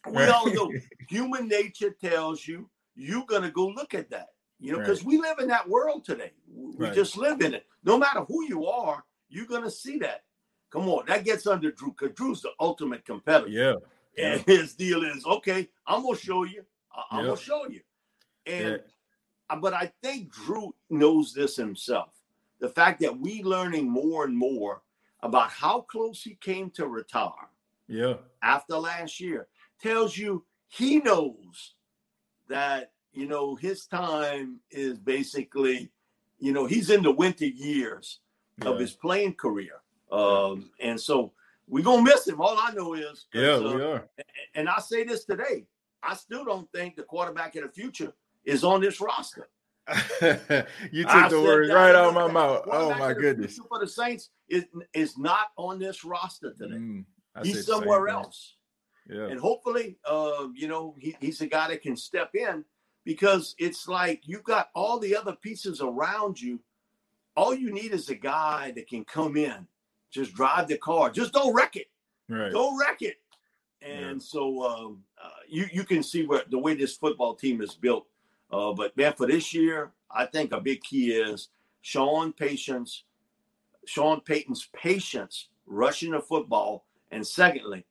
[0.06, 0.28] We right.
[0.30, 0.72] all know
[1.08, 4.28] human nature tells you you're gonna go look at that.
[4.60, 5.08] You know, because right.
[5.08, 6.32] we live in that world today.
[6.52, 7.66] We just live in it.
[7.84, 10.24] No matter who you are, you're gonna see that.
[10.70, 13.48] Come on, that gets under Drew because Drew's the ultimate competitor.
[13.48, 13.74] Yeah.
[14.16, 16.64] And his deal is okay, I'm gonna show you.
[17.10, 17.28] I'm yep.
[17.28, 17.80] gonna show you.
[18.46, 18.80] And
[19.60, 22.10] but I think Drew knows this himself.
[22.60, 24.82] The fact that we learning more and more
[25.22, 27.50] about how close he came to retire.
[27.88, 28.14] Yeah.
[28.42, 29.48] After last year
[29.80, 31.74] tells you he knows
[32.48, 35.90] that you know his time is basically
[36.38, 38.20] you know he's in the winter years
[38.62, 38.68] yeah.
[38.68, 41.32] of his playing career um and so
[41.66, 44.08] we're gonna miss him all i know is yeah uh, we are
[44.54, 45.66] and i say this today
[46.02, 48.12] i still don't think the quarterback of the future
[48.44, 49.48] is on this roster
[50.92, 53.88] you took I the words right out of my mouth oh my goodness for the
[53.88, 57.04] saints is is not on this roster today mm,
[57.42, 58.56] he's somewhere else
[59.08, 59.28] yeah.
[59.28, 62.64] And hopefully, uh, you know, he, he's a guy that can step in
[63.04, 66.60] because it's like you've got all the other pieces around you.
[67.34, 69.66] All you need is a guy that can come in,
[70.10, 71.86] just drive the car, just don't wreck it.
[72.28, 72.52] Right.
[72.52, 73.16] Don't wreck it.
[73.80, 74.26] And yeah.
[74.26, 78.06] so um, uh, you you can see where the way this football team is built.
[78.50, 81.48] Uh, but man, for this year, I think a big key is
[81.82, 83.04] Sean patience,
[83.86, 87.84] Sean Payton's patience rushing the football, and secondly,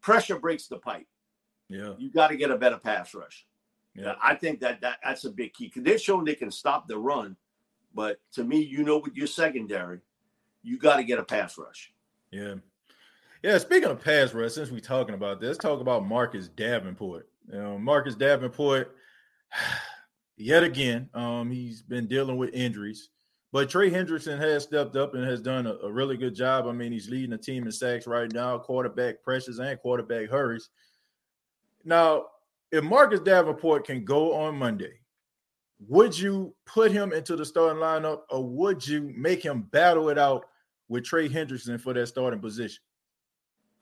[0.00, 1.06] pressure breaks the pipe.
[1.68, 1.94] Yeah.
[1.98, 3.46] You got to get a better pass rush.
[3.94, 4.14] Yeah.
[4.22, 6.98] I think that, that that's a big key because they're showing they can stop the
[6.98, 7.36] run.
[7.94, 10.00] But to me, you know, with your secondary,
[10.62, 11.92] you got to get a pass rush.
[12.30, 12.54] Yeah.
[13.42, 13.58] Yeah.
[13.58, 17.28] Speaking of pass rush, since we're talking about this, talk about Marcus Davenport.
[17.50, 18.94] You know, Marcus Davenport,
[20.36, 23.10] yet again, um, he's been dealing with injuries.
[23.50, 26.66] But Trey Hendrickson has stepped up and has done a, a, really good job.
[26.66, 30.68] I mean, he's leading the team in sacks right now, quarterback pressures and quarterback hurries.
[31.82, 32.26] Now,
[32.70, 35.00] if Marcus Davenport can go on Monday,
[35.86, 40.18] would you put him into the starting lineup or would you make him battle it
[40.18, 40.44] out
[40.88, 42.82] with Trey Hendrickson for that starting position?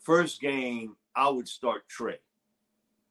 [0.03, 2.19] First game, I would start Trey.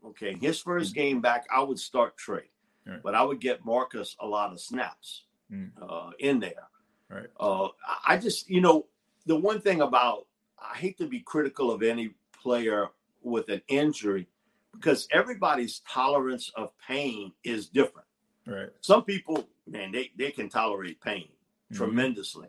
[0.05, 0.93] Okay, his 1st mm-hmm.
[0.93, 2.49] game back, I would start Trey,
[2.85, 3.01] right.
[3.03, 5.71] but I would get Marcus a lot of snaps mm.
[5.81, 6.67] uh, in there.
[7.09, 7.27] Right.
[7.39, 7.69] Uh,
[8.07, 8.87] I just, you know,
[9.25, 10.27] the one thing about
[10.59, 12.89] I hate to be critical of any player
[13.23, 14.27] with an injury
[14.73, 18.07] because everybody's tolerance of pain is different.
[18.45, 18.69] Right.
[18.81, 21.75] Some people, man, they, they can tolerate pain mm-hmm.
[21.77, 22.47] tremendously.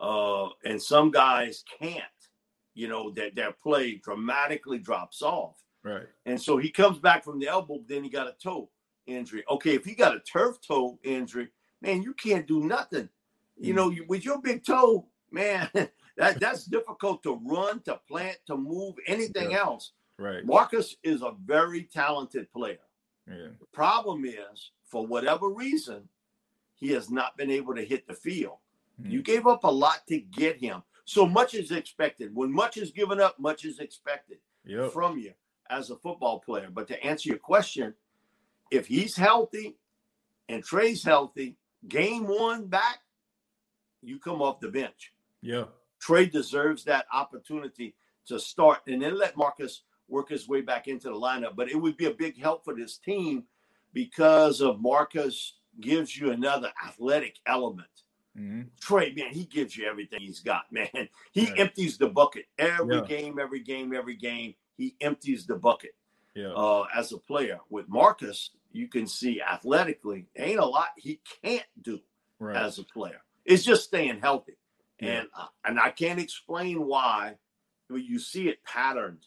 [0.00, 2.02] Uh, and some guys can't,
[2.74, 5.56] you know, that their play dramatically drops off.
[5.86, 6.06] Right.
[6.24, 8.68] And so he comes back from the elbow, then he got a toe
[9.06, 9.44] injury.
[9.48, 11.48] Okay, if he got a turf toe injury,
[11.80, 13.08] man, you can't do nothing.
[13.56, 13.76] You mm.
[13.76, 15.70] know, with your big toe, man,
[16.16, 19.58] that that's difficult to run, to plant, to move, anything yeah.
[19.58, 19.92] else.
[20.18, 20.44] Right.
[20.44, 22.78] Marcus is a very talented player.
[23.28, 23.50] Yeah.
[23.60, 26.08] The problem is, for whatever reason,
[26.74, 28.56] he has not been able to hit the field.
[29.00, 29.12] Mm.
[29.12, 30.82] You gave up a lot to get him.
[31.04, 32.34] So much is expected.
[32.34, 34.90] When much is given up, much is expected yep.
[34.90, 35.32] from you
[35.70, 36.68] as a football player.
[36.72, 37.94] But to answer your question,
[38.70, 39.76] if he's healthy
[40.48, 41.56] and Trey's healthy,
[41.88, 42.98] game one back,
[44.02, 45.12] you come off the bench.
[45.42, 45.64] Yeah.
[46.00, 47.94] Trey deserves that opportunity
[48.26, 51.56] to start and then let Marcus work his way back into the lineup.
[51.56, 53.44] But it would be a big help for this team
[53.92, 57.88] because of Marcus gives you another athletic element.
[58.38, 58.62] Mm-hmm.
[58.80, 61.08] Trey, man, he gives you everything he's got, man.
[61.32, 61.54] He yeah.
[61.58, 63.04] empties the bucket every yeah.
[63.04, 64.54] game, every game, every game.
[64.76, 65.94] He empties the bucket
[66.34, 66.52] yeah.
[66.52, 67.58] uh, as a player.
[67.70, 72.00] With Marcus, you can see athletically, ain't a lot he can't do
[72.38, 72.56] right.
[72.56, 73.22] as a player.
[73.44, 74.56] It's just staying healthy.
[75.00, 75.08] Yeah.
[75.08, 77.36] And uh, and I can't explain why,
[77.88, 79.26] but you see it patterned.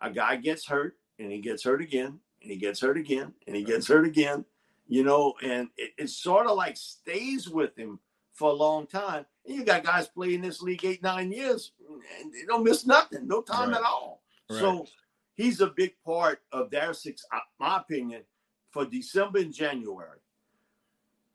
[0.00, 3.54] A guy gets hurt and he gets hurt again and he gets hurt again and
[3.54, 4.44] he gets hurt again,
[4.88, 7.98] you know, and it, it sort of like stays with him
[8.32, 9.26] for a long time.
[9.46, 11.72] And you got guys playing this league eight, nine years
[12.20, 13.78] and they don't miss nothing, no time right.
[13.78, 14.22] at all.
[14.50, 14.58] Right.
[14.58, 14.86] So
[15.34, 18.22] he's a big part of their six, uh, my opinion,
[18.70, 20.18] for December and January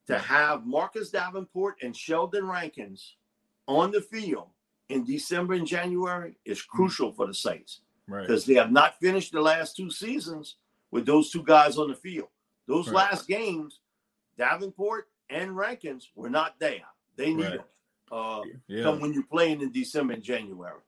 [0.07, 3.15] to have Marcus Davenport and Sheldon Rankins
[3.67, 4.49] on the field
[4.89, 6.77] in December and January is hmm.
[6.77, 8.53] crucial for the Saints because right.
[8.53, 10.57] they have not finished the last two seasons
[10.91, 12.27] with those two guys on the field.
[12.67, 13.11] Those right.
[13.11, 13.79] last games,
[14.37, 16.85] Davenport and Rankins were not there.
[17.15, 17.53] They need right.
[17.53, 17.65] them.
[18.11, 18.83] Uh, yeah.
[18.83, 20.79] Come when you're playing in December and January.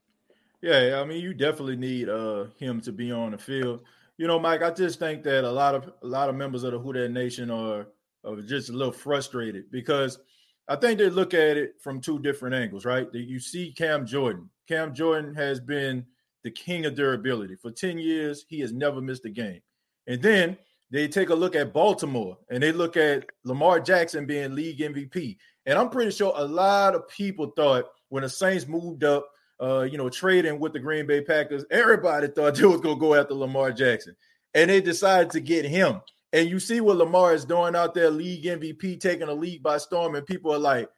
[0.62, 3.82] Yeah, I mean, you definitely need uh, him to be on the field
[4.18, 6.72] you know, Mike, I just think that a lot of a lot of members of
[6.72, 7.88] the Who That Nation are,
[8.26, 10.20] are just a little frustrated because
[10.68, 13.12] I think they look at it from two different angles, right?
[13.12, 14.50] That you see Cam Jordan.
[14.68, 16.06] Cam Jordan has been
[16.44, 18.46] the king of durability for 10 years.
[18.50, 19.62] He has never missed a game.
[20.08, 20.58] And then
[20.90, 25.38] they take a look at Baltimore and they look at Lamar Jackson being league MVP.
[25.66, 29.30] And I'm pretty sure a lot of people thought when the Saints moved up
[29.62, 33.16] uh, you know, trading with the Green Bay Packers, everybody thought they was gonna go
[33.16, 34.16] after Lamar Jackson,
[34.54, 36.02] and they decided to get him.
[36.34, 39.78] and you see what Lamar is doing out there, league MVP, taking a league by
[39.78, 40.90] storm, and people are like,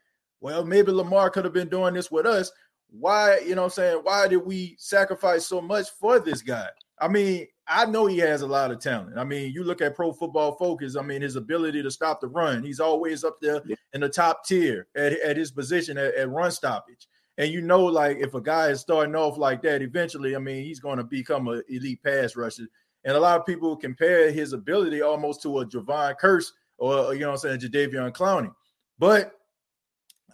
[0.41, 2.51] well, maybe Lamar could have been doing this with us.
[2.89, 3.99] Why, you know I'm saying?
[4.03, 6.67] Why did we sacrifice so much for this guy?
[6.99, 9.17] I mean, I know he has a lot of talent.
[9.17, 12.27] I mean, you look at pro football focus, I mean, his ability to stop the
[12.27, 13.61] run, he's always up there
[13.93, 17.07] in the top tier at, at his position at, at run stoppage.
[17.39, 20.63] And you know, like if a guy is starting off like that, eventually, I mean,
[20.63, 22.67] he's going to become an elite pass rusher.
[23.05, 27.21] And a lot of people compare his ability almost to a Jevon Kearse or you
[27.21, 28.51] know what I'm saying, Jadeveon Clowney.
[28.97, 29.33] But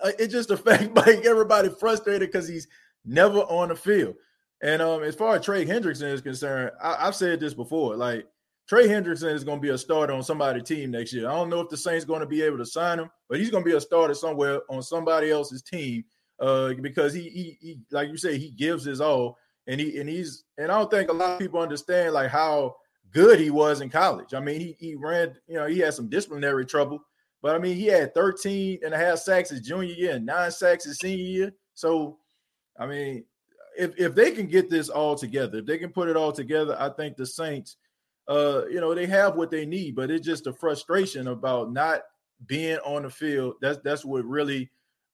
[0.04, 2.68] uh, it's just a fact like everybody frustrated because he's
[3.06, 4.15] never on the field.
[4.63, 7.96] And um, as far as Trey Hendrickson is concerned, I, have said this before.
[7.96, 8.26] Like
[8.68, 11.30] Trey Hendrickson is going to be a starter on somebody's team next year.
[11.30, 13.52] I don't know if the Saints going to be able to sign him, but he's
[13.52, 16.04] going to be a starter somewhere on somebody else's team
[16.39, 20.10] uh, because he, he, he, like you say, he gives his all, and he and
[20.10, 22.76] he's and I don't think a lot of people understand like how
[23.12, 24.34] good he was in college.
[24.34, 27.00] I mean, he he ran, you know, he had some disciplinary trouble,
[27.41, 30.52] but I mean, he had 13 and a half sacks his junior year and nine
[30.52, 31.54] sacks his senior year.
[31.74, 32.17] So,
[32.80, 33.24] I mean,
[33.78, 36.76] if if they can get this all together, if they can put it all together,
[36.80, 37.78] I think the Saints,
[38.28, 39.95] uh, you know, they have what they need.
[39.95, 42.02] But it's just a frustration about not
[42.45, 43.56] being on the field.
[43.62, 44.69] That's that's what really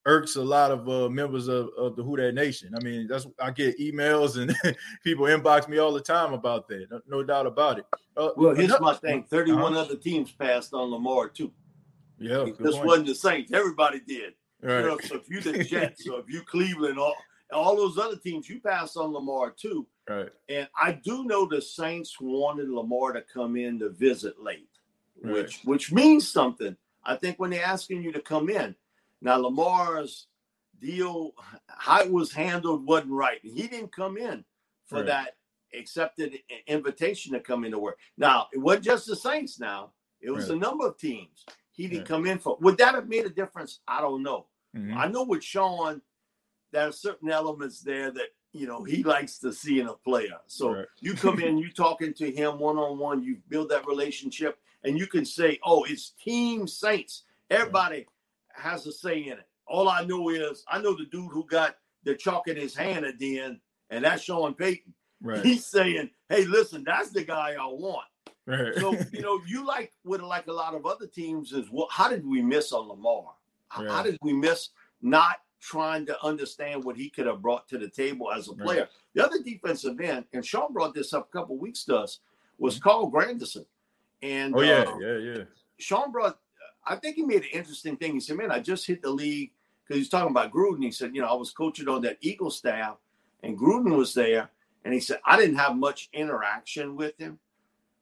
[0.05, 2.73] irks a lot of uh, members of, of the Who Dat Nation.
[2.75, 4.55] I mean, that's I get emails and
[5.03, 6.87] people inbox me all the time about that.
[6.89, 7.85] No, no doubt about it.
[8.17, 9.81] Uh, well, here's my thing: thirty-one uh-huh.
[9.81, 11.51] other teams passed on Lamar too.
[12.17, 12.85] Yeah, this point.
[12.85, 13.51] wasn't the Saints.
[13.51, 14.33] Everybody did.
[14.61, 14.81] Right.
[14.81, 17.15] You know, so if you the Jets, so if you Cleveland, all
[17.51, 19.87] all those other teams, you passed on Lamar too.
[20.09, 20.29] Right.
[20.49, 24.69] And I do know the Saints wanted Lamar to come in to visit late,
[25.21, 25.33] right.
[25.33, 26.75] which which means something.
[27.03, 28.75] I think when they're asking you to come in.
[29.21, 30.27] Now Lamar's
[30.79, 31.31] deal,
[31.67, 33.39] how it was handled wasn't right.
[33.43, 34.43] He didn't come in
[34.87, 35.05] for right.
[35.07, 35.35] that
[35.77, 37.97] accepted invitation to come into work.
[38.17, 39.59] Now it wasn't just the Saints.
[39.59, 40.57] Now it was right.
[40.57, 41.45] a number of teams.
[41.71, 42.07] He didn't right.
[42.07, 42.57] come in for.
[42.61, 43.79] Would that have made a difference?
[43.87, 44.47] I don't know.
[44.75, 44.97] Mm-hmm.
[44.97, 46.01] I know with Sean,
[46.71, 50.39] there are certain elements there that you know he likes to see in a player.
[50.47, 50.85] So right.
[50.99, 54.97] you come in, you talking to him one on one, you build that relationship, and
[54.97, 58.07] you can say, "Oh, it's Team Saints." Everybody.
[58.55, 59.47] Has a say in it.
[59.67, 63.05] All I know is I know the dude who got the chalk in his hand
[63.05, 63.59] at the end,
[63.89, 64.93] and that's Sean Payton.
[65.21, 65.43] Right.
[65.43, 68.05] He's saying, "Hey, listen, that's the guy I want."
[68.45, 68.73] Right.
[68.75, 71.89] So you know, you like what like a lot of other teams is what?
[71.91, 73.33] How did we miss on Lamar?
[73.69, 74.69] How, how did we miss
[75.01, 78.81] not trying to understand what he could have brought to the table as a player.
[78.81, 78.89] Right.
[79.13, 82.19] The other defensive end, and Sean brought this up a couple weeks to us,
[82.57, 82.89] was mm-hmm.
[82.89, 83.65] Carl Granderson.
[84.21, 85.43] And oh yeah, uh, yeah, yeah.
[85.79, 86.39] Sean brought.
[86.91, 88.13] I think he made an interesting thing.
[88.13, 89.51] He said, "Man, I just hit the league
[89.83, 92.51] because he's talking about Gruden." He said, "You know, I was coaching on that Eagle
[92.51, 92.97] staff,
[93.43, 94.49] and Gruden was there,
[94.83, 97.39] and he said I didn't have much interaction with him."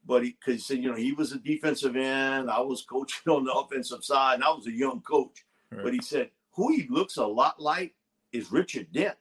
[0.06, 2.50] But he, because he said, you know, he was a defensive end.
[2.50, 5.46] I was coaching on the offensive side, and I was a young coach.
[5.72, 5.84] Right.
[5.84, 7.94] But he said who he looks a lot like
[8.32, 9.18] is Richard Dent.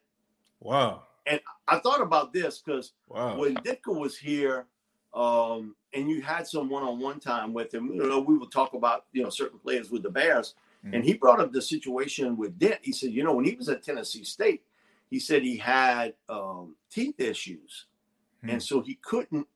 [0.60, 1.02] Wow.
[1.26, 3.36] And I thought about this because wow.
[3.36, 4.66] when Ditka was here,
[5.18, 9.06] um, and you had some one-on-one time with him, you know, we would talk about
[9.12, 10.54] you know certain players with the Bears,
[10.84, 10.94] mm-hmm.
[10.94, 12.78] and he brought up the situation with Dent.
[12.82, 14.62] He said, you know, when he was at Tennessee State,
[15.10, 17.86] he said he had um, teeth issues,
[18.38, 18.50] mm-hmm.
[18.50, 19.46] and so he couldn't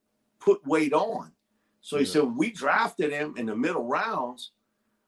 [0.40, 1.33] put weight on.
[1.81, 4.53] So he said we drafted him in the middle rounds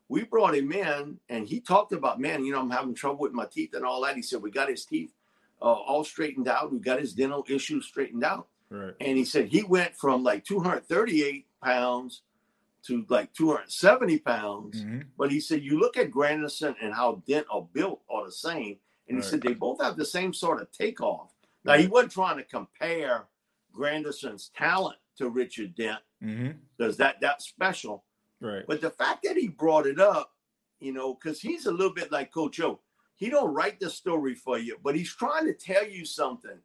[0.09, 3.33] we brought him in and he talked about, man, you know, I'm having trouble with
[3.33, 4.17] my teeth and all that.
[4.17, 5.13] He said, we got his teeth
[5.63, 6.73] uh, all straightened out.
[6.73, 8.49] We got his dental issues straightened out.
[8.71, 8.95] Right.
[9.01, 12.23] And he said he went from like 238 pounds
[12.87, 14.83] to like 270 pounds.
[14.83, 15.01] Mm-hmm.
[15.17, 18.77] But he said, you look at Granderson and how Dent are built are the same.
[19.09, 19.25] And right.
[19.25, 21.31] he said they both have the same sort of takeoff.
[21.65, 23.25] Now, he wasn't trying to compare
[23.75, 26.91] Granderson's talent to Richard Dent because mm-hmm.
[26.97, 28.05] that that's special.
[28.41, 28.65] Right.
[28.67, 30.33] But the fact that he brought it up,
[30.81, 32.81] you know, because he's a little bit like Coach O.
[33.17, 36.59] He don't write the story for you, but he's trying to tell you something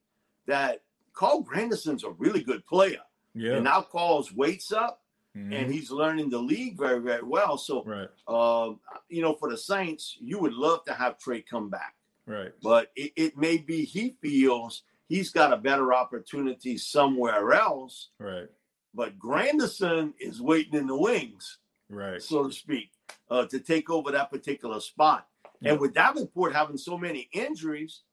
[0.47, 0.81] that
[1.19, 3.01] Carl Granderson's a really good player.
[3.36, 3.55] Yeah.
[3.55, 5.01] And now Carl's weights up
[5.36, 5.51] mm-hmm.
[5.51, 7.58] and he's learning the league very, very well.
[7.58, 8.08] So, right.
[8.25, 8.79] Um,
[9.10, 11.95] you know, for the Saints, you would love to have Trey come back.
[12.25, 12.53] Right.
[12.63, 18.12] But it, it may be he feels he's got a better opportunity somewhere else.
[18.17, 18.48] Right.
[18.94, 21.58] But Granderson is waiting in the wings,
[21.89, 22.91] right, so to speak,
[23.29, 25.27] uh, to take over that particular spot.
[25.60, 25.71] Yeah.
[25.71, 28.04] And with Davenport having so many injuries,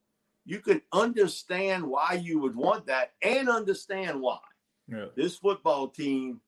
[0.47, 4.39] you can understand why you would want that and understand why.
[4.89, 5.07] Yeah.
[5.17, 6.41] This football team,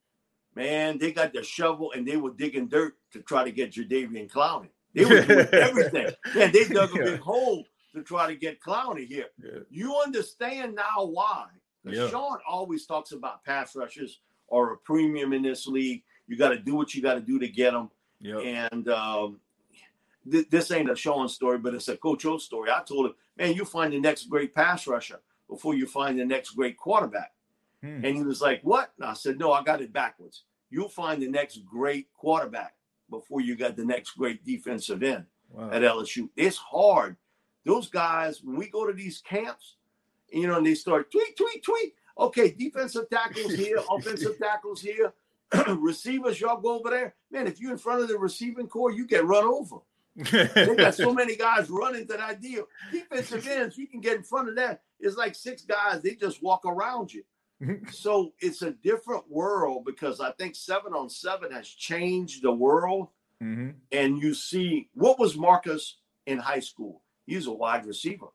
[0.55, 4.30] man, they got the shovel and they were digging dirt to try to get Jadeveon
[4.30, 4.68] Clowney.
[4.94, 6.09] They were doing everything.
[6.34, 9.26] Man, they dug a big hole to try to get Clowney here.
[9.42, 9.61] Yeah.
[9.68, 11.46] You understand now why.
[11.84, 12.09] Yeah.
[12.09, 14.20] Sean always talks about pass rushers
[14.51, 16.03] are a premium in this league.
[16.28, 17.90] You got to do what you got to do to get them.
[18.40, 19.40] And um,
[20.31, 22.70] th- this ain't a Sean story, but it's a Coach O story.
[22.70, 26.24] I told him, man, you find the next great pass rusher before you find the
[26.24, 27.33] next great quarterback.
[27.83, 28.05] Hmm.
[28.05, 28.93] And he was like, what?
[28.99, 30.43] And I said, no, I got it backwards.
[30.70, 32.74] You'll find the next great quarterback
[33.11, 35.70] before you got the next great defensive end Wow.
[35.70, 36.29] at LSU.
[36.37, 37.16] It's hard.
[37.64, 39.76] Those guys, when we go to these camps,
[40.31, 41.95] you know, and they start tweet, tweet, tweet.
[42.18, 45.12] Okay, defensive tackles here, offensive tackles here,
[45.79, 47.14] receivers, y'all go over there.
[47.31, 49.76] Man, if you're in front of the receiving corps, you get run over.
[50.19, 52.66] They got so many guys running to that deal.
[52.93, 54.83] Defensive ends, you can get in front of that.
[55.01, 57.23] It's like six guys, they just walk around you.
[57.91, 63.09] So it's a different world because I think seven on seven has changed the world.
[63.43, 63.75] Mhm.
[63.93, 65.97] And you see, what was Marcus
[66.27, 67.03] in high school?
[67.27, 68.29] He was a wide receiver.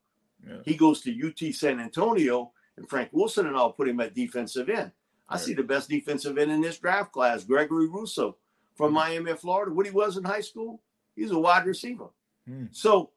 [0.46, 0.58] Yeah.
[0.66, 4.68] He goes to UT San Antonio, and Frank Wilson and I'll put him at defensive
[4.70, 4.92] end.
[5.30, 5.42] I Right.
[5.44, 8.36] see the best defensive end in this draft class, Gregory Rousseau
[8.76, 8.96] from Mhm.
[8.96, 9.72] Miami, Florida.
[9.74, 10.82] What he was in high school,
[11.16, 12.08] he's a wide receiver.
[12.48, 12.66] Hmm.
[12.72, 13.12] So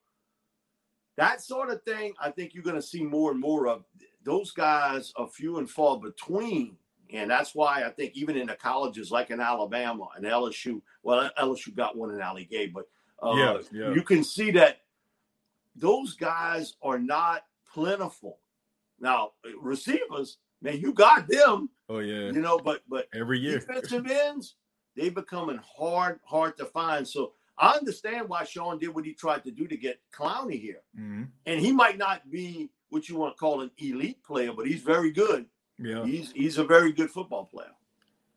[1.17, 3.85] that sort of thing, I think you're going to see more and more of.
[4.25, 6.77] Those guys are few and far between.
[7.13, 11.31] And that's why I think even in the colleges like in Alabama and LSU, well,
[11.39, 12.87] LSU got one in Ali Gaye, but
[13.23, 13.95] uh, Yeah, yeah.
[13.95, 14.79] you can see that
[15.77, 18.41] those guys are not plentiful.
[18.99, 22.27] Now, receivers, man, you got them, Oh yeah.
[22.33, 23.61] you know, but but Every year.
[23.61, 24.57] defensive ends,
[24.97, 27.07] they becoming hard, hard to find.
[27.07, 30.83] So I understand why Sean did what he tried to do to get Clowney here.
[30.99, 31.29] Mhm.
[31.47, 34.83] And he might not be what you want to call an elite player, but he's
[34.83, 35.47] very good.
[35.79, 36.05] Yeah.
[36.05, 37.73] He's he's a very good football player.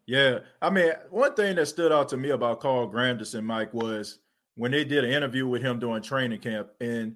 [0.06, 4.18] Yeah, I mean, one thing that stood out to me about Carl Granderson, Mike, was
[4.56, 7.16] when they did an interview with him during training camp, and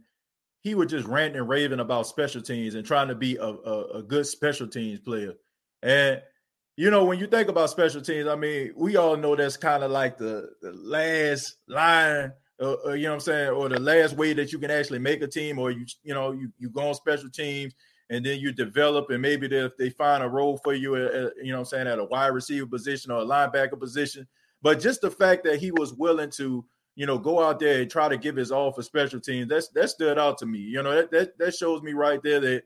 [0.62, 3.84] he was just ranting and raving about special teams and trying to be a, a,
[3.98, 5.34] a good special teams player.
[5.82, 6.22] And
[6.78, 9.84] you know, when you think about special teams, I mean, we all know that's kind
[9.84, 14.16] of like the last line, uh, uh, you know what I'm saying, or the last
[14.16, 16.88] way that you can actually make a team, or you, you know, you you go
[16.88, 17.74] on special teams
[18.10, 21.14] and then you develop and maybe they, if they find a role for you at,
[21.14, 24.28] at, you know what I'm saying at a wide receiver position or a linebacker position.
[24.62, 26.66] But just the fact that he was willing to
[26.96, 29.70] you know go out there and try to give his all for special teams that's
[29.70, 30.60] that stood out to me.
[30.60, 32.64] You know that that, that shows me right there that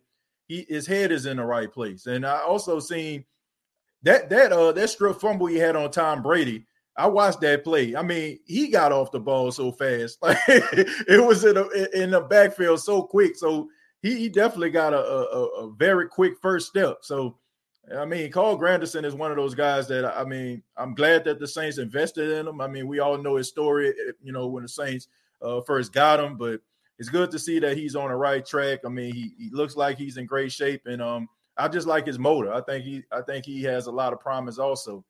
[0.48, 2.08] he his head is in the right place.
[2.08, 3.24] And I also seen
[4.04, 6.66] that that uh that strip fumble he had on Tom Brady
[6.98, 7.96] I watched that play.
[7.96, 10.18] I mean, he got off the ball so fast.
[10.22, 13.36] Like it was in a, in the backfield so quick.
[13.36, 13.70] So
[14.02, 17.00] he, he definitely got a, a, a very quick first step.
[17.02, 17.38] So,
[17.96, 21.40] I mean, Carl Granderson is one of those guys that I mean, I'm glad that
[21.40, 22.62] the Saints invested in him.
[22.62, 25.08] I mean, we all know his story, eh, you know, when the Saints
[25.42, 26.60] uh, first got him, but
[27.00, 28.80] it's good to see that he's on the right track.
[28.86, 32.08] I mean, he, he looks like he's in great shape, and um, I just like
[32.08, 32.52] his motor.
[32.52, 35.06] I think he I think he has a lot of promise also.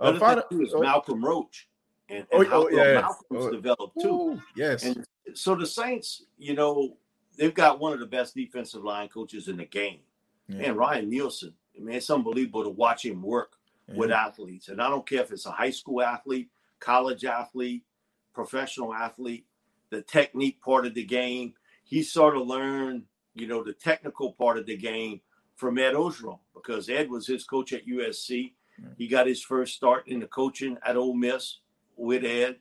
[0.00, 1.68] Uh, final- thing too is oh, Malcolm Roach
[2.08, 3.00] and, Oh, how oh, well yeah.
[3.00, 3.50] Malcolm's Oh.
[3.50, 4.08] developed too.
[4.08, 4.84] ooh, yes.
[4.84, 6.96] And so the Saints, you know,
[7.36, 10.00] they've got one of the best defensive line coaches in the game.
[10.48, 10.68] Yeah.
[10.70, 13.52] And Ryan Nielsen, I mean, it's unbelievable to watch him work
[13.94, 14.68] with athletes.
[14.68, 16.48] And I don't care if it's a high school athlete,
[16.78, 17.84] college athlete,
[18.32, 19.46] professional athlete,
[19.90, 21.54] the technique part of the game.
[21.84, 25.20] He sort of learned, you know, the technical part of the game
[25.56, 28.52] from Ed Orgeron because Ed was his coach at USC.
[28.96, 31.58] He got his first start in the coaching at Ole Miss
[31.96, 32.58] with Ed,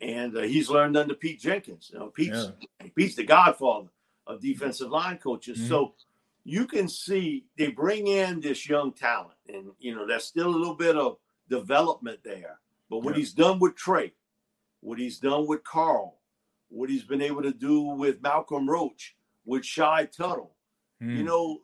[0.00, 1.90] and uh, he's learned under Pete Jenkins.
[1.92, 2.52] You know, Pete's
[2.94, 3.88] Pete's the godfather
[4.26, 5.58] of defensive line coaches.
[5.58, 5.68] Mhm.
[5.68, 5.94] So
[6.44, 10.56] you can see they bring in this young talent, and you know there's still a
[10.56, 12.60] little bit of development there.
[12.90, 13.18] But what Yeah.
[13.20, 14.12] he's done with Trey,
[14.80, 16.20] what he's done with Carl,
[16.68, 20.56] what he's been able to do with Malcolm Roach, with Shy Tuttle,
[21.00, 21.24] you Mm.
[21.24, 21.62] know,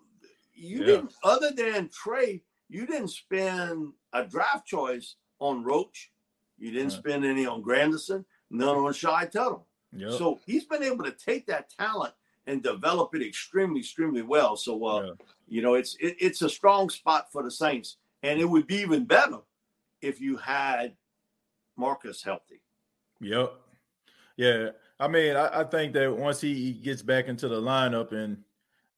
[0.54, 0.86] you Yeah.
[0.86, 6.10] didn't other than Trey, you didn't spend a draft choice on Roach.
[6.58, 6.98] You didn't Right.
[6.98, 9.66] spend any on Granderson, none on Shy Tuttle.
[9.92, 10.12] Yep.
[10.12, 12.14] So he's been able to take that talent
[12.46, 14.56] and develop it extremely, extremely well.
[14.56, 15.12] So uh, Yeah.
[15.46, 18.76] you know, it's it, it's a strong spot for the Saints, and it would be
[18.76, 19.40] even better
[20.00, 20.96] if you had
[21.76, 22.62] Marcus healthy.
[23.20, 23.52] Yep.
[24.36, 24.70] Yeah.
[24.98, 28.42] I mean, I, I think that once he, he gets back into the lineup and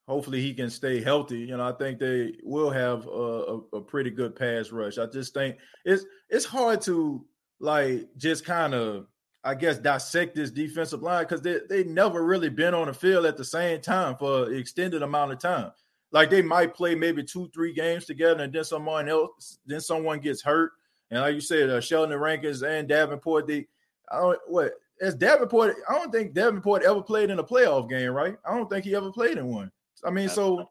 [0.06, 3.80] hopefully he can stay healthy, you know, I think they will have a, a, a
[3.80, 4.98] pretty good pass rush.
[4.98, 7.24] I just think it's it's hard to
[7.60, 9.06] like just kind of
[9.42, 13.26] I guess dissect this defensive line because they they never really been on the field
[13.26, 15.70] at the same time for an extended amount of time.
[16.12, 20.20] Like they might play maybe two, three games together, and then someone else, then someone
[20.20, 20.72] gets hurt.
[21.10, 23.66] And like you said, uh, Sheldon Rankins and Davenport, they
[24.10, 25.74] I don't what as Davenport.
[25.88, 28.36] I don't think Davenport ever played in a playoff game, right?
[28.44, 29.70] I don't think he ever played in one.
[30.04, 30.70] I mean, so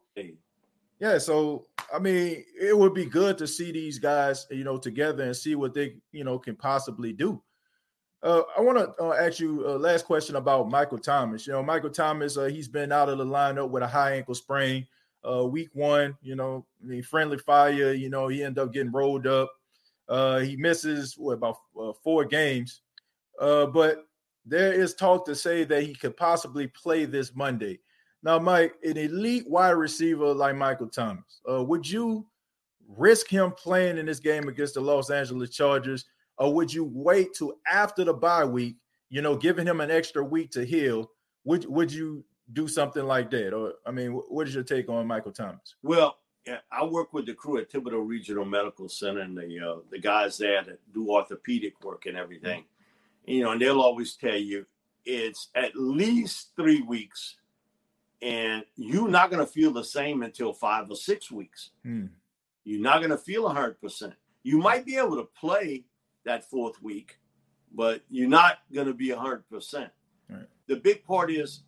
[1.00, 5.24] yeah, so I mean, it would be good to see these guys, you know, together
[5.24, 7.42] and see what they, you know, can possibly do.
[8.22, 11.46] Uh, I want to uh, ask you a last question about Michael Thomas.
[11.46, 14.34] You know, Michael Thomas, uh, he's been out of the lineup with a high ankle
[14.34, 14.86] sprain.
[15.28, 18.92] Uh, week one, you know, I mean, friendly fire, you know, he ended up getting
[18.92, 19.52] rolled up.
[20.08, 22.82] Uh, he misses what about uh, four games,
[23.38, 24.06] but
[24.46, 27.78] there is talk to say that he could possibly play this Monday.
[28.24, 32.26] Now, Mike, an elite wide receiver like Michael Thomas, would you
[32.88, 36.06] risk him playing in this game against the Los Angeles Chargers?
[36.38, 38.76] or would you wait till after the bye week,
[39.08, 41.10] you know, giving him an extra week to heal?
[41.44, 43.52] Would would you do something like that?
[43.52, 45.76] Or I mean, what is your take on Michael Thomas?
[45.82, 49.80] Well, yeah, I work with the crew at Thibodaux Regional Medical Center and the uh,
[49.90, 52.64] the guys there that do orthopedic work and everything.
[53.26, 54.66] You know, and they'll always tell you
[55.06, 57.36] it's at least three weeks,
[58.24, 61.70] and you're not going to feel the same until five or six weeks.
[61.86, 62.08] Mm.
[62.64, 64.14] You're not going to feel hundred percent.
[64.42, 65.84] You might be able to play
[66.24, 67.18] that fourth week,
[67.74, 69.90] but you're not going to be 100%.
[70.30, 70.42] Right.
[70.66, 71.62] The big part is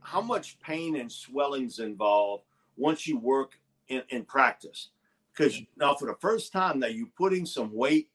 [0.00, 2.44] how much pain and swelling's involved
[2.76, 3.58] once you work
[3.88, 4.88] in, in practice.
[5.32, 8.10] Because now, for the first time, that you're putting some weight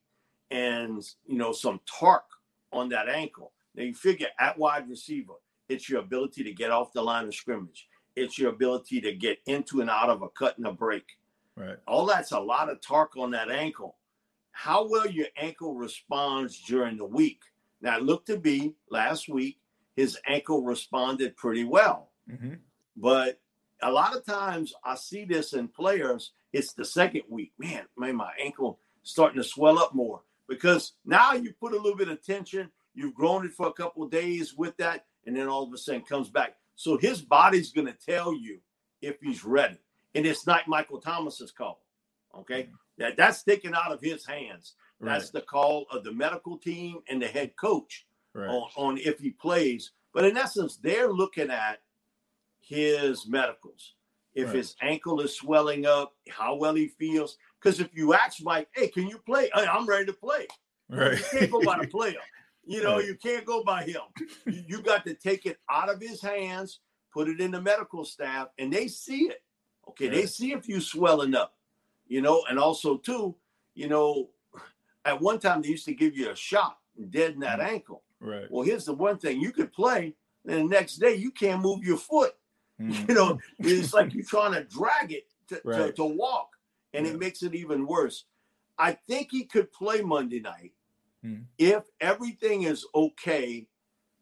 [0.52, 2.30] and you know some torque
[2.72, 3.54] on that ankle.
[3.74, 5.34] Now you figure at wide receiver,
[5.70, 7.88] it's your ability to get off the line of scrimmage.
[8.16, 11.06] It's your ability to get into and out of a cut and a break.
[11.56, 11.78] Right.
[11.88, 13.96] All that's a lot of torque on that ankle
[14.58, 17.42] how well your ankle responds during the week.
[17.80, 19.60] Now, it looked to be last week,
[19.96, 22.10] his ankle responded pretty well.
[22.28, 22.56] Mm-hmm.
[22.96, 23.40] But
[23.84, 27.52] a lot of times I see this in players, it's the second week.
[27.60, 31.96] Man, man, my ankle starting to swell up more because now you put a little
[31.96, 35.48] bit of tension, you've grown it for a couple of days with that, and then
[35.48, 36.56] all of a sudden comes back.
[36.76, 38.60] So his body's going to tell you
[39.02, 39.78] if he's ready.
[40.16, 41.84] And it's not Michael Thomas's call.
[42.36, 42.70] Okay.
[42.98, 44.74] That that's taken out of his hands.
[45.00, 45.34] That's right.
[45.34, 48.48] the call of the medical team and the head coach right.
[48.48, 49.92] on, on if he plays.
[50.14, 51.82] But in essence, they're looking at
[52.60, 53.94] his medicals.
[54.34, 54.56] If right.
[54.56, 57.38] his ankle is swelling up, how well he feels.
[57.60, 59.50] Because if you ask Mike, hey, can you play?
[59.54, 60.48] Hey, I'm ready to play.
[60.90, 61.18] Right.
[61.18, 62.16] You can't go by the player.
[62.68, 64.02] You know, you can't go by him.
[64.46, 66.80] You, got to take it out of his hands,
[67.14, 69.42] put it in the medical staff, and they see it.
[69.90, 71.58] Okay, they see if you swelling up
[72.08, 73.36] you know, and also too,
[73.76, 74.30] you know,
[75.06, 76.78] at one time they used to give you a shot
[77.10, 77.76] dead in that mm-hmm.
[77.76, 78.04] ankle.
[78.20, 78.50] Right.
[78.50, 80.16] Well, here's the one thing: you could play,
[80.48, 82.34] and the next day you can't move your foot.
[82.82, 83.06] Mm-hmm.
[83.10, 85.88] You know, it's like you're trying to drag it to, right.
[85.88, 86.50] to, to, walk,
[86.94, 87.14] and yeah.
[87.14, 88.26] it makes it even worse.
[88.78, 90.74] I think he could play Monday night
[91.28, 91.42] mm-hmm.
[91.58, 93.68] if everything is okay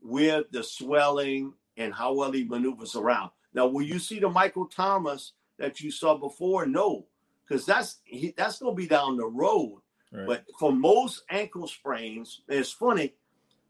[0.01, 3.31] with the swelling and how well he maneuvers around.
[3.53, 6.65] Now, will you see the Michael Thomas that you saw before?
[6.65, 7.07] No,
[7.47, 9.81] because that's he, that's going to be down the road.
[10.11, 10.27] Right.
[10.27, 13.13] But for most ankle sprains, it's funny.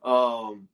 [0.03, 0.67] Um,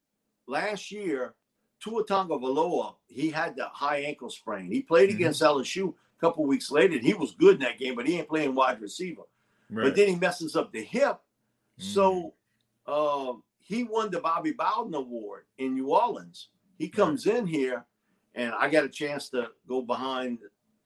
[0.48, 1.34] last year,
[1.82, 4.72] Tua Tagovailoa, he had the high ankle sprain.
[4.72, 5.18] He played mm-hmm.
[5.18, 8.18] against LSU a couple weeks later, and he was good in that game, but he
[8.18, 9.24] ain't playing wide receiver.
[9.70, 9.86] Right.
[9.86, 11.18] But then he messes up the hip.
[11.80, 11.84] Mm-hmm.
[11.84, 12.34] So
[12.92, 16.50] um, he won the Bobby Bowden Award in New Orleans.
[16.78, 17.86] He comes in here,
[18.36, 20.40] and I got a chance to go behind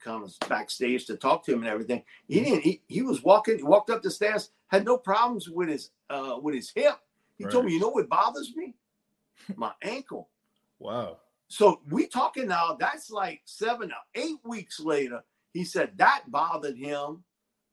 [0.03, 2.03] kind of backstage to talk to him and everything.
[2.28, 2.62] He didn't.
[2.62, 6.38] He, he was walking, he walked up the stairs, had no problems with his uh
[6.41, 6.99] with his hip.
[7.38, 7.51] He right.
[7.51, 8.76] told me, you know what bothers me?
[9.56, 10.30] My ankle.
[10.78, 11.18] Wow.
[11.47, 12.78] So we talking now.
[12.80, 15.24] That's like seven or eight weeks later.
[15.53, 17.24] He said that bothered him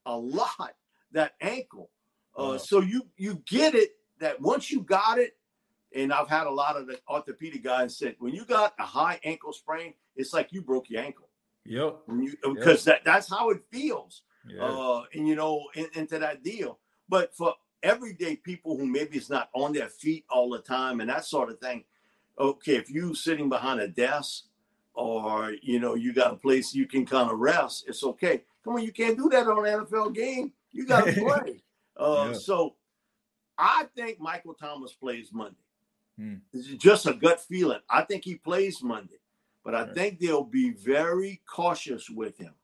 [0.07, 0.75] a lot.
[1.13, 1.91] That ankle.
[2.39, 2.57] Uh, wow.
[2.57, 3.91] So you you get it
[4.23, 5.37] that once you got it,
[5.95, 9.21] and I've had a lot of the orthopedic guys said when you got a high
[9.25, 11.29] ankle sprain, it's like you broke your ankle.
[11.65, 11.99] Yep.
[12.43, 12.97] Because yep.
[12.97, 14.23] that, that's how it feels.
[14.49, 14.65] Yeah.
[14.65, 16.79] Uh, and you know, in, into that deal.
[17.09, 21.11] But for everyday people who maybe it's not on their feet all the time and
[21.11, 21.85] that sort of thing,
[22.39, 24.45] okay, if you sitting behind a desk
[24.95, 28.43] or you know you got a place you can kind of rest, it's okay.
[28.65, 30.53] Come on, you can't do that on an NFL game.
[30.73, 31.63] You got to play.
[31.97, 32.39] uh, yeah.
[32.39, 32.75] So
[33.63, 35.55] I think Michael Thomas plays Monday.
[36.19, 36.35] Hmm.
[36.53, 37.79] It's just a gut feeling.
[37.89, 39.21] I think he plays Monday.
[39.65, 39.95] But I right.
[39.95, 42.55] think they'll be very cautious with him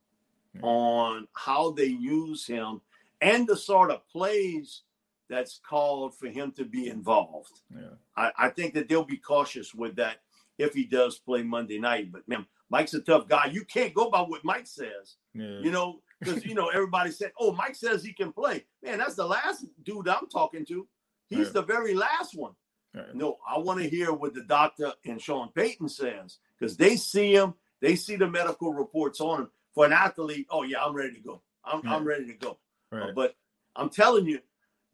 [0.55, 0.64] right.
[0.64, 2.80] on how they use him
[3.20, 4.82] and the sort of plays
[5.30, 7.61] that's called for him to be involved.
[7.72, 7.90] Yeah.
[8.16, 10.22] I, I, think that they'll be cautious with that
[10.57, 12.11] if he does play Monday night.
[12.11, 13.46] But man, Mike's a tough guy.
[13.53, 15.16] You can't go by what Mike says.
[15.34, 15.61] Yeah.
[15.61, 19.14] You know, because you know everybody said, "Oh, Mike says he can play." Man, that's
[19.14, 20.87] the last dude I'm talking to.
[21.29, 21.53] He's yeah.
[21.53, 22.53] the very last one.
[22.95, 23.14] Right.
[23.14, 27.35] No, I want to hear what the doctor and Sean Payton says because they see
[27.35, 29.51] him, they see the medical reports on him.
[29.75, 31.43] for an athlete, oh yeah, I'm ready to go.
[31.64, 31.95] I'm Yeah.
[31.95, 32.59] I'm ready to go.
[32.93, 33.14] Uh, right.
[33.14, 33.37] But
[33.77, 34.41] I'm telling you,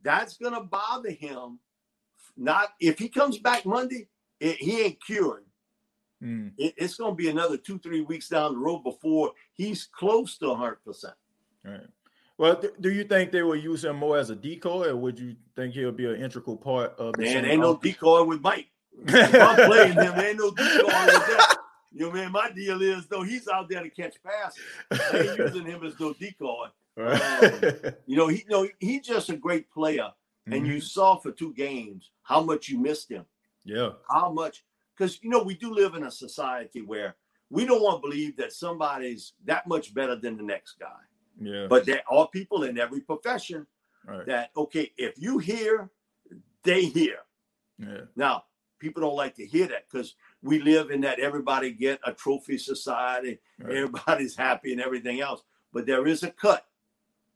[0.02, 1.60] that's gonna bother him.
[2.36, 4.08] Not if he comes back Monday,
[4.40, 5.44] it, he ain't cured.
[6.24, 6.52] Mm.
[6.56, 10.48] It, it's gonna be another two, three weeks down the road before he's close to
[10.48, 10.76] 100.
[10.84, 11.14] percent
[11.64, 11.86] Right.
[12.38, 15.18] Well, th- do you think they will use him more as a decoy, or would
[15.18, 18.66] you think he'll be an integral part of the Man, ain't no decoy with Mike.
[19.06, 21.56] If I'm playing him, ain't no decoy with that.
[21.92, 24.62] You know, man, my deal is though he's out there to catch passes.
[24.90, 26.66] I ain't using him as no decoy.
[26.96, 27.74] Right.
[28.06, 30.10] You know, he you know he's just a great player.
[30.46, 30.82] And you Mhm.
[30.82, 33.24] saw for two games how much you missed him.
[33.64, 34.64] yeah, How much
[34.96, 37.16] because you know we do live in a society where
[37.50, 41.00] we don't want to believe that somebody's that much better than the next guy.
[41.40, 43.66] yeah, But there are people in every profession
[44.06, 44.26] right.
[44.26, 45.90] that okay, if you hear,
[46.62, 47.18] they hear.
[47.78, 48.44] yeah, Now,
[48.78, 52.58] people don't like to hear that because we live in that everybody get a trophy
[52.58, 53.76] society, right.
[53.76, 55.42] everybody's happy and everything else.
[55.72, 56.66] But there is a cut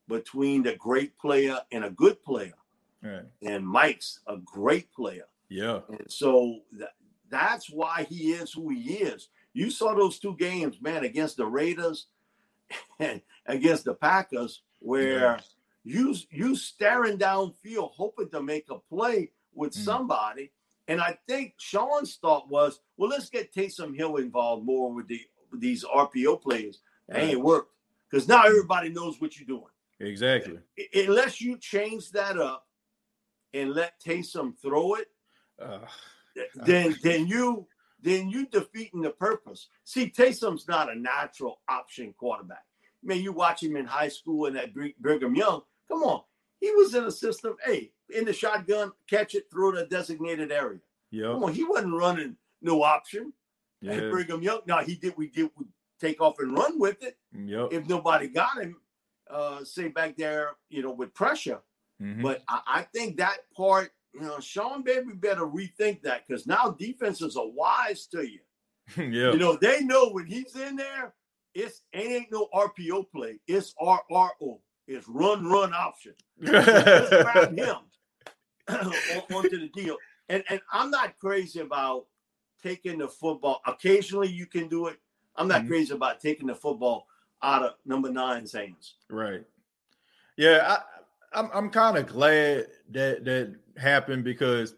[0.09, 2.55] between the great player and a good player.
[3.03, 3.25] right.
[3.43, 5.27] And Mike's a great player.
[5.51, 6.93] yeah, And so that,
[7.31, 9.29] that's why he is who he is.
[9.53, 12.07] You saw those two games, man, against the Raiders
[13.01, 15.41] and against the Packers, where Yeah.
[15.85, 19.85] you you staring downfield, hoping to make a play with Mm.
[19.85, 20.53] somebody.
[20.89, 25.21] And I think Sean's thought was, well, let's get Taysom Hill involved more with the
[25.51, 26.81] with these RPO players.
[27.09, 27.31] That Right.
[27.31, 27.73] ain't worked
[28.11, 30.59] because now everybody knows what you're doing exactly.
[30.95, 32.69] Unless you change that up
[33.55, 35.11] and let Taysom throw it,
[35.59, 35.87] Uh,
[36.55, 37.67] then then you
[38.01, 39.69] then you defeating the purpose.
[39.85, 42.65] See, Taysom's not a natural option quarterback.
[43.03, 45.63] Man, you watch him in high school and at Brig- Brigham Young.
[45.89, 46.23] Come on,
[46.61, 47.57] he was in a system.
[47.65, 50.81] Hey, in the shotgun, catch it, throw it a designated area.
[51.11, 53.33] yeah, Come on, he wasn't running no option
[53.87, 54.61] at yeah, Brigham Young.
[54.67, 55.15] Now he did.
[55.17, 55.67] We did we
[56.01, 57.69] take off and run with it yep.
[57.73, 58.77] if nobody got him.
[59.31, 61.61] Uh, say back there, you know, with pressure.
[62.01, 62.23] mhm.
[62.23, 66.71] But I, I think that part, you know, Sean Baby better rethink that because now
[66.79, 68.41] defenses are wise to you.
[68.97, 71.15] yeah, You know, they know when he's in there,
[71.55, 73.39] it's it ain't no RPO play.
[73.47, 74.61] It's RRO.
[74.87, 76.15] It's run, run option.
[76.41, 77.77] Let's grab him
[78.69, 79.97] onto the deal.
[80.29, 82.07] And and I'm not crazy about
[82.63, 83.61] taking the football.
[83.67, 84.99] Occasionally you can do it.
[85.37, 85.69] I'm not Mhm.
[85.69, 87.07] crazy about taking the football
[87.43, 88.97] out of number nine's hands.
[89.09, 89.45] Right.
[90.37, 90.77] Yeah,
[91.33, 94.75] I, I'm I'm kind of glad that that happened because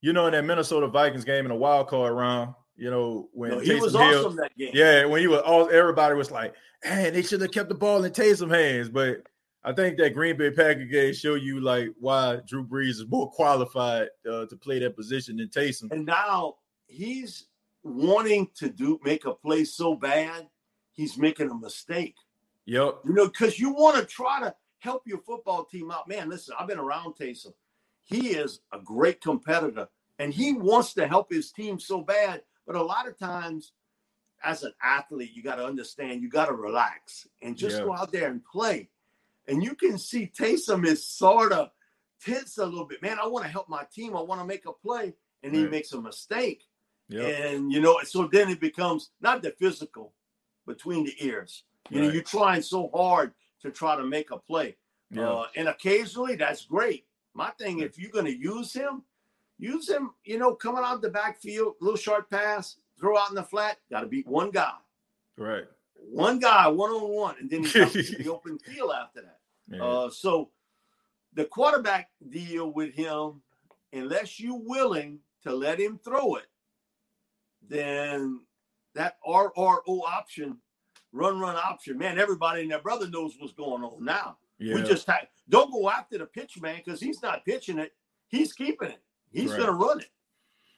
[0.00, 3.50] you know in that Minnesota Vikings game in the wild card round, you know when
[3.50, 4.70] No, he Taysom was Hill, awesome that game.
[4.74, 8.04] yeah, when he was all everybody was like, "Man, they should have kept the ball
[8.04, 9.22] in Taysom hands." But
[9.64, 13.30] I think that Green Bay Packers game show you like why Drew Brees is more
[13.30, 15.90] qualified uh, to play that position than Taysom.
[15.92, 16.54] And now
[16.86, 17.46] he's
[17.82, 20.46] wanting to do make a play so bad,
[20.92, 22.14] he's making a mistake.
[22.66, 23.00] Yep.
[23.06, 26.06] You know, because you want to try to help your football team out.
[26.08, 27.52] Man, listen, I've been around Taysom.
[28.08, 29.86] He is a great competitor
[30.18, 32.42] and he wants to help his team so bad.
[32.66, 33.72] But a lot of times,
[34.42, 37.84] as an athlete, you got to understand, you got to relax and just Yeah.
[37.84, 38.88] go out there and play.
[39.46, 41.70] And you can see Taysom is sort of
[42.24, 43.02] tense a little bit.
[43.02, 44.16] Man, I want to help my team.
[44.16, 45.14] I want to make a play.
[45.42, 46.64] And he makes a mistake.
[47.08, 47.40] Yep.
[47.52, 50.14] And you know, so then it becomes not the physical
[50.66, 51.64] between the ears.
[51.90, 53.32] You know, you're trying so hard
[53.62, 54.76] to try to make a play.
[55.10, 55.28] Yeah.
[55.28, 57.06] Uh, and occasionally that's great.
[57.38, 59.04] My thing, if you're gonna use him,
[59.58, 63.44] use him, you know, coming out the backfield, little short pass, throw out in the
[63.44, 64.74] flat, gotta beat one guy.
[65.36, 65.64] right.
[65.94, 69.80] One guy, one on one, and then he's out in the open field after that.
[69.80, 70.50] Uh, so
[71.34, 73.40] the quarterback deal with him,
[73.92, 76.46] unless you're willing to let him throw it,
[77.68, 78.40] then
[78.94, 80.58] that RRO option,
[81.12, 84.38] run run option, man, everybody and their brother knows what's going on now.
[84.58, 84.74] Yeah.
[84.74, 87.92] We just ha- don't go after the pitch man because he's not pitching it,
[88.28, 89.00] he's keeping it,
[89.30, 89.60] he's Right.
[89.60, 90.10] gonna run it.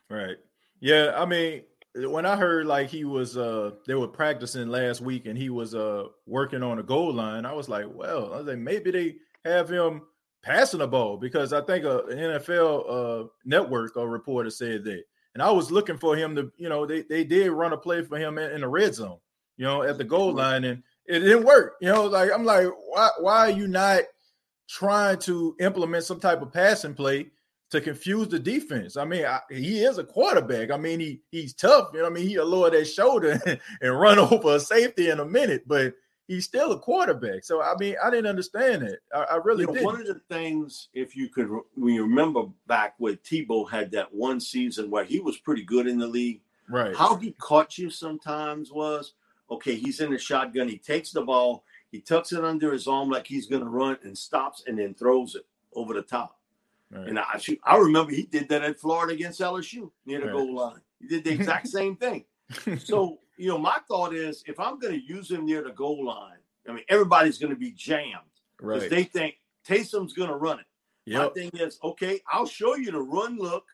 [0.08, 0.36] Right.
[0.80, 1.62] Yeah, I mean,
[1.94, 5.74] when I heard like he was uh they were practicing last week and he was
[5.74, 9.16] uh working on a goal line, I was like, well, I was like maybe they
[9.44, 10.02] have him
[10.42, 12.84] passing the ball because I think a NFL
[13.24, 15.02] uh network or reporter said that.
[15.34, 18.02] And I was looking for him to, you know, they they did run a play
[18.02, 19.18] for him in, in the red zone,
[19.56, 21.74] you know, at the goal line and it didn't work.
[21.80, 24.02] You know, like I'm like, why why are you not
[24.68, 27.26] trying to implement some type of passing play
[27.70, 28.96] to confuse the defense.
[28.96, 30.70] I mean, I, he is a quarterback.
[30.70, 31.90] I mean, he he's tough.
[31.92, 33.40] You know, I mean, he'll lower that shoulder
[33.80, 35.94] and run over a safety in a minute, but
[36.26, 37.44] he's still a quarterback.
[37.44, 39.00] So I mean, I didn't understand it.
[39.14, 42.44] I, I really You know, one of the things, if you could, when you remember
[42.66, 46.40] back when Tebow had that one season where he was pretty good in the league,
[46.68, 46.94] Right.
[46.94, 49.14] how he caught you sometimes was
[49.50, 50.68] okay, he's in the shotgun.
[50.68, 53.98] He takes the ball, he tucks it under his arm like he's going to run
[54.04, 55.44] and stops and then throws it
[55.74, 56.38] over the top.
[56.90, 57.08] Right.
[57.08, 60.32] And I, I remember he did that at Florida against LSU near the right.
[60.32, 60.80] goal line.
[61.00, 62.24] He did the exact same thing.
[62.78, 66.04] So, you know, my thought is if I'm going to use him near the goal
[66.04, 66.38] line,
[66.68, 68.16] I mean, everybody's going to be jammed
[68.58, 68.90] because right.
[68.90, 69.36] they think
[69.66, 70.66] Taysom's going to run it.
[71.06, 71.22] Yep.
[71.22, 73.64] My thing is, okay, I'll show you the run look,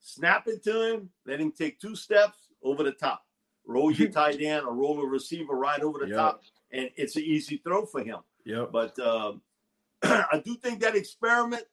[0.00, 3.24] snap it to him, let him take two steps over the top,
[3.66, 6.16] roll your tight end or roll a receiver right over the yep.
[6.16, 6.42] top,
[6.72, 8.18] and it's an easy throw for him.
[8.44, 8.66] Yeah.
[8.70, 9.42] But um,
[10.02, 11.64] I do think that experiment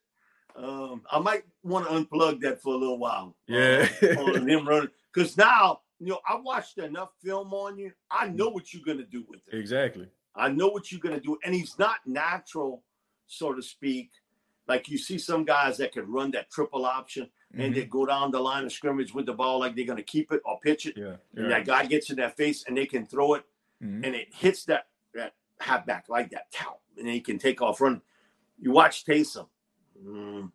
[0.55, 3.35] um, I might want to unplug that for a little while.
[3.47, 7.91] Yeah, uh, on him running because now you know I watched enough film on you.
[8.11, 9.57] I know what you're gonna do with it.
[9.57, 10.07] Exactly.
[10.35, 12.83] I know what you're gonna do, and he's not natural,
[13.27, 14.11] so to speak.
[14.67, 17.61] Like you see some guys that can run that triple option mm-hmm.
[17.61, 20.31] and they go down the line of scrimmage with the ball like they're gonna keep
[20.31, 20.95] it or pitch it.
[20.97, 21.15] Yeah.
[21.33, 21.43] yeah.
[21.43, 23.43] And that guy gets in their face and they can throw it
[23.83, 24.03] mm-hmm.
[24.03, 26.47] and it hits that that halfback like that,
[26.97, 28.01] and then he can take off running.
[28.59, 29.47] You watch Taysom
[30.05, 30.51] Mm,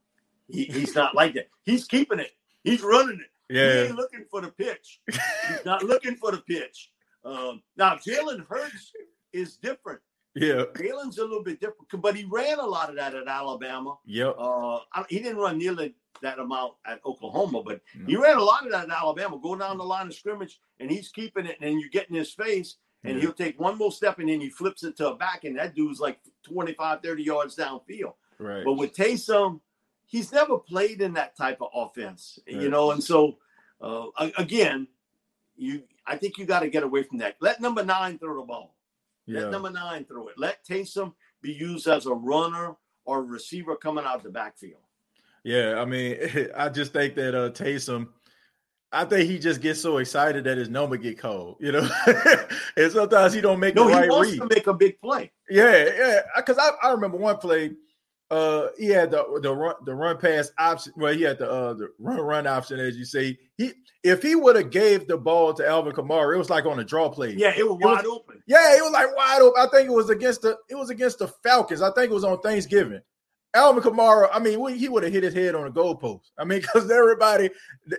[0.48, 1.48] he, he's not like that.
[1.64, 2.32] He's keeping it.
[2.62, 3.54] He's running it.
[3.54, 3.82] Yeah.
[3.82, 5.00] He ain't looking for the pitch.
[5.10, 6.90] He's not looking for the pitch.
[7.24, 8.92] Um, now Jalen Hurts
[9.32, 10.00] is different.
[10.34, 13.96] Yeah, Jalen's a little bit different, but he ran a lot of that at Alabama.
[14.04, 18.06] Yeah, Uh, he didn't run nearly that amount at Oklahoma, but no.
[18.06, 19.38] he ran a lot of that at Alabama.
[19.40, 22.32] Go down the line of scrimmage, and he's keeping it, and you get in his
[22.32, 23.20] face, and yeah.
[23.20, 25.74] he'll take one more step, and then he flips it to a back, and that
[25.74, 28.14] dude's like 25, 30 yards downfield.
[28.38, 28.64] Right.
[28.64, 29.60] But with Taysom,
[30.06, 32.60] he's never played in that type of offense, right.
[32.60, 33.38] you know, and so
[33.80, 34.06] uh,
[34.38, 34.88] again,
[35.56, 37.36] you I think you got to get away from that.
[37.40, 38.73] Let number nine throw the ball.
[39.26, 39.40] Yeah.
[39.40, 40.34] Let number nine throw it.
[40.38, 44.80] Let Taysom be used as a runner or receiver coming out the backfield.
[45.44, 46.16] Yeah, I mean,
[46.56, 48.08] I just think that uh Taysom,
[48.92, 51.88] I think he just gets so excited that his number get cold, you know,
[52.76, 54.40] and sometimes he don't make no, the right he wants read.
[54.40, 55.32] to make a big play.
[55.50, 57.72] Yeah, yeah, because I, I remember one play
[58.34, 60.92] uh he had the the run the run pass option.
[60.96, 63.38] Well, he had the uh the run run option, as you say.
[63.56, 63.72] He
[64.02, 66.84] if he would have gave the ball to Alvin Kamara, it was like on a
[66.84, 67.34] draw play.
[67.34, 68.42] Yeah, it was it wide was, open.
[68.46, 69.62] Yeah, it was like wide open.
[69.62, 71.80] I think it was against the it was against the Falcons.
[71.80, 73.00] I think it was on Thanksgiving.
[73.54, 76.32] Alvin Kamara, I mean, he would have hit his head on a goalpost.
[76.36, 77.50] I mean, because everybody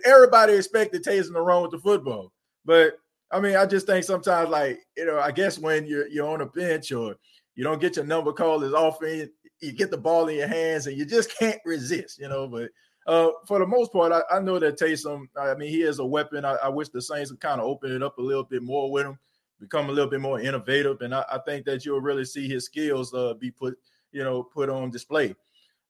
[0.04, 2.32] everybody expected Taysom to run with the football.
[2.64, 2.98] But
[3.30, 6.42] I mean, I just think sometimes, like you know, I guess when you're you're on
[6.42, 7.16] a bench or
[7.54, 9.30] you don't get your number called as often,
[9.60, 12.46] you get the ball in your hands and you just can't resist, you know.
[12.46, 12.70] But
[13.06, 15.26] uh, for the most part, I, I, know that Taysom.
[15.36, 16.44] I mean, he is a weapon.
[16.44, 18.90] I, I wish the Saints would kind of open it up a little bit more
[18.90, 19.18] with him,
[19.60, 22.64] become a little bit more innovative, and I, I think that you'll really see his
[22.64, 23.78] skills uh, be put,
[24.12, 25.34] you know, put on display.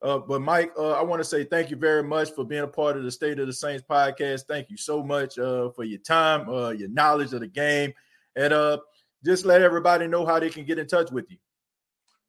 [0.03, 2.69] Uh, but Mike, uh, I want to say thank you very much for being a
[2.69, 4.43] part of the State of the Saints podcast.
[4.47, 7.95] Thank you so much uh, for your time, uh, your knowledge of the game,
[8.37, 8.79] and
[9.25, 11.39] just let everybody know how they can get in touch with you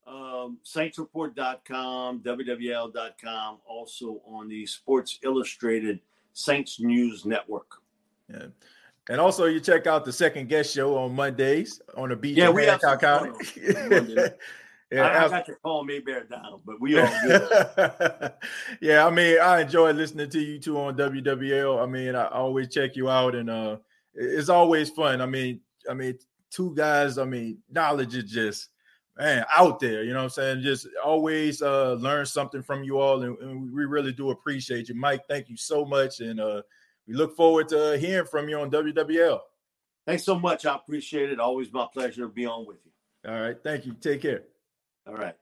[0.07, 5.99] um, saintsreport.com, WWL.com, also on the Sports Illustrated
[6.33, 7.67] Saints News Network.
[8.29, 8.47] Yeah.
[9.09, 12.49] And also, you check out the second guest show on Mondays on the beach yeah,
[12.49, 13.31] in Hancock County.
[14.91, 18.33] yeah, I, I got to call Mayberry down, but we all good.
[18.81, 21.81] yeah, I mean, I enjoy listening to you two on WWL.
[21.81, 23.77] I mean, I always check you out, and uh,
[24.13, 25.21] it's always fun.
[25.21, 26.17] I mean, I mean,
[26.49, 27.17] two guys.
[27.17, 28.69] I mean, knowledge is just
[29.17, 30.61] man out there you know what i'm saying?
[30.61, 34.95] Just always uh learn something from you all and, and, we really do appreciate you.
[34.95, 36.61] Mike thank you so much and uh
[37.07, 39.39] we look forward to uh, hearing from you on wwl
[40.05, 40.65] thanks so much.
[40.65, 41.39] I appreciate it.
[41.39, 43.29] Always my pleasure to be on with you.
[43.29, 43.57] All right.
[43.61, 43.93] Thank you.
[43.99, 44.43] Take care.
[45.05, 45.35] All right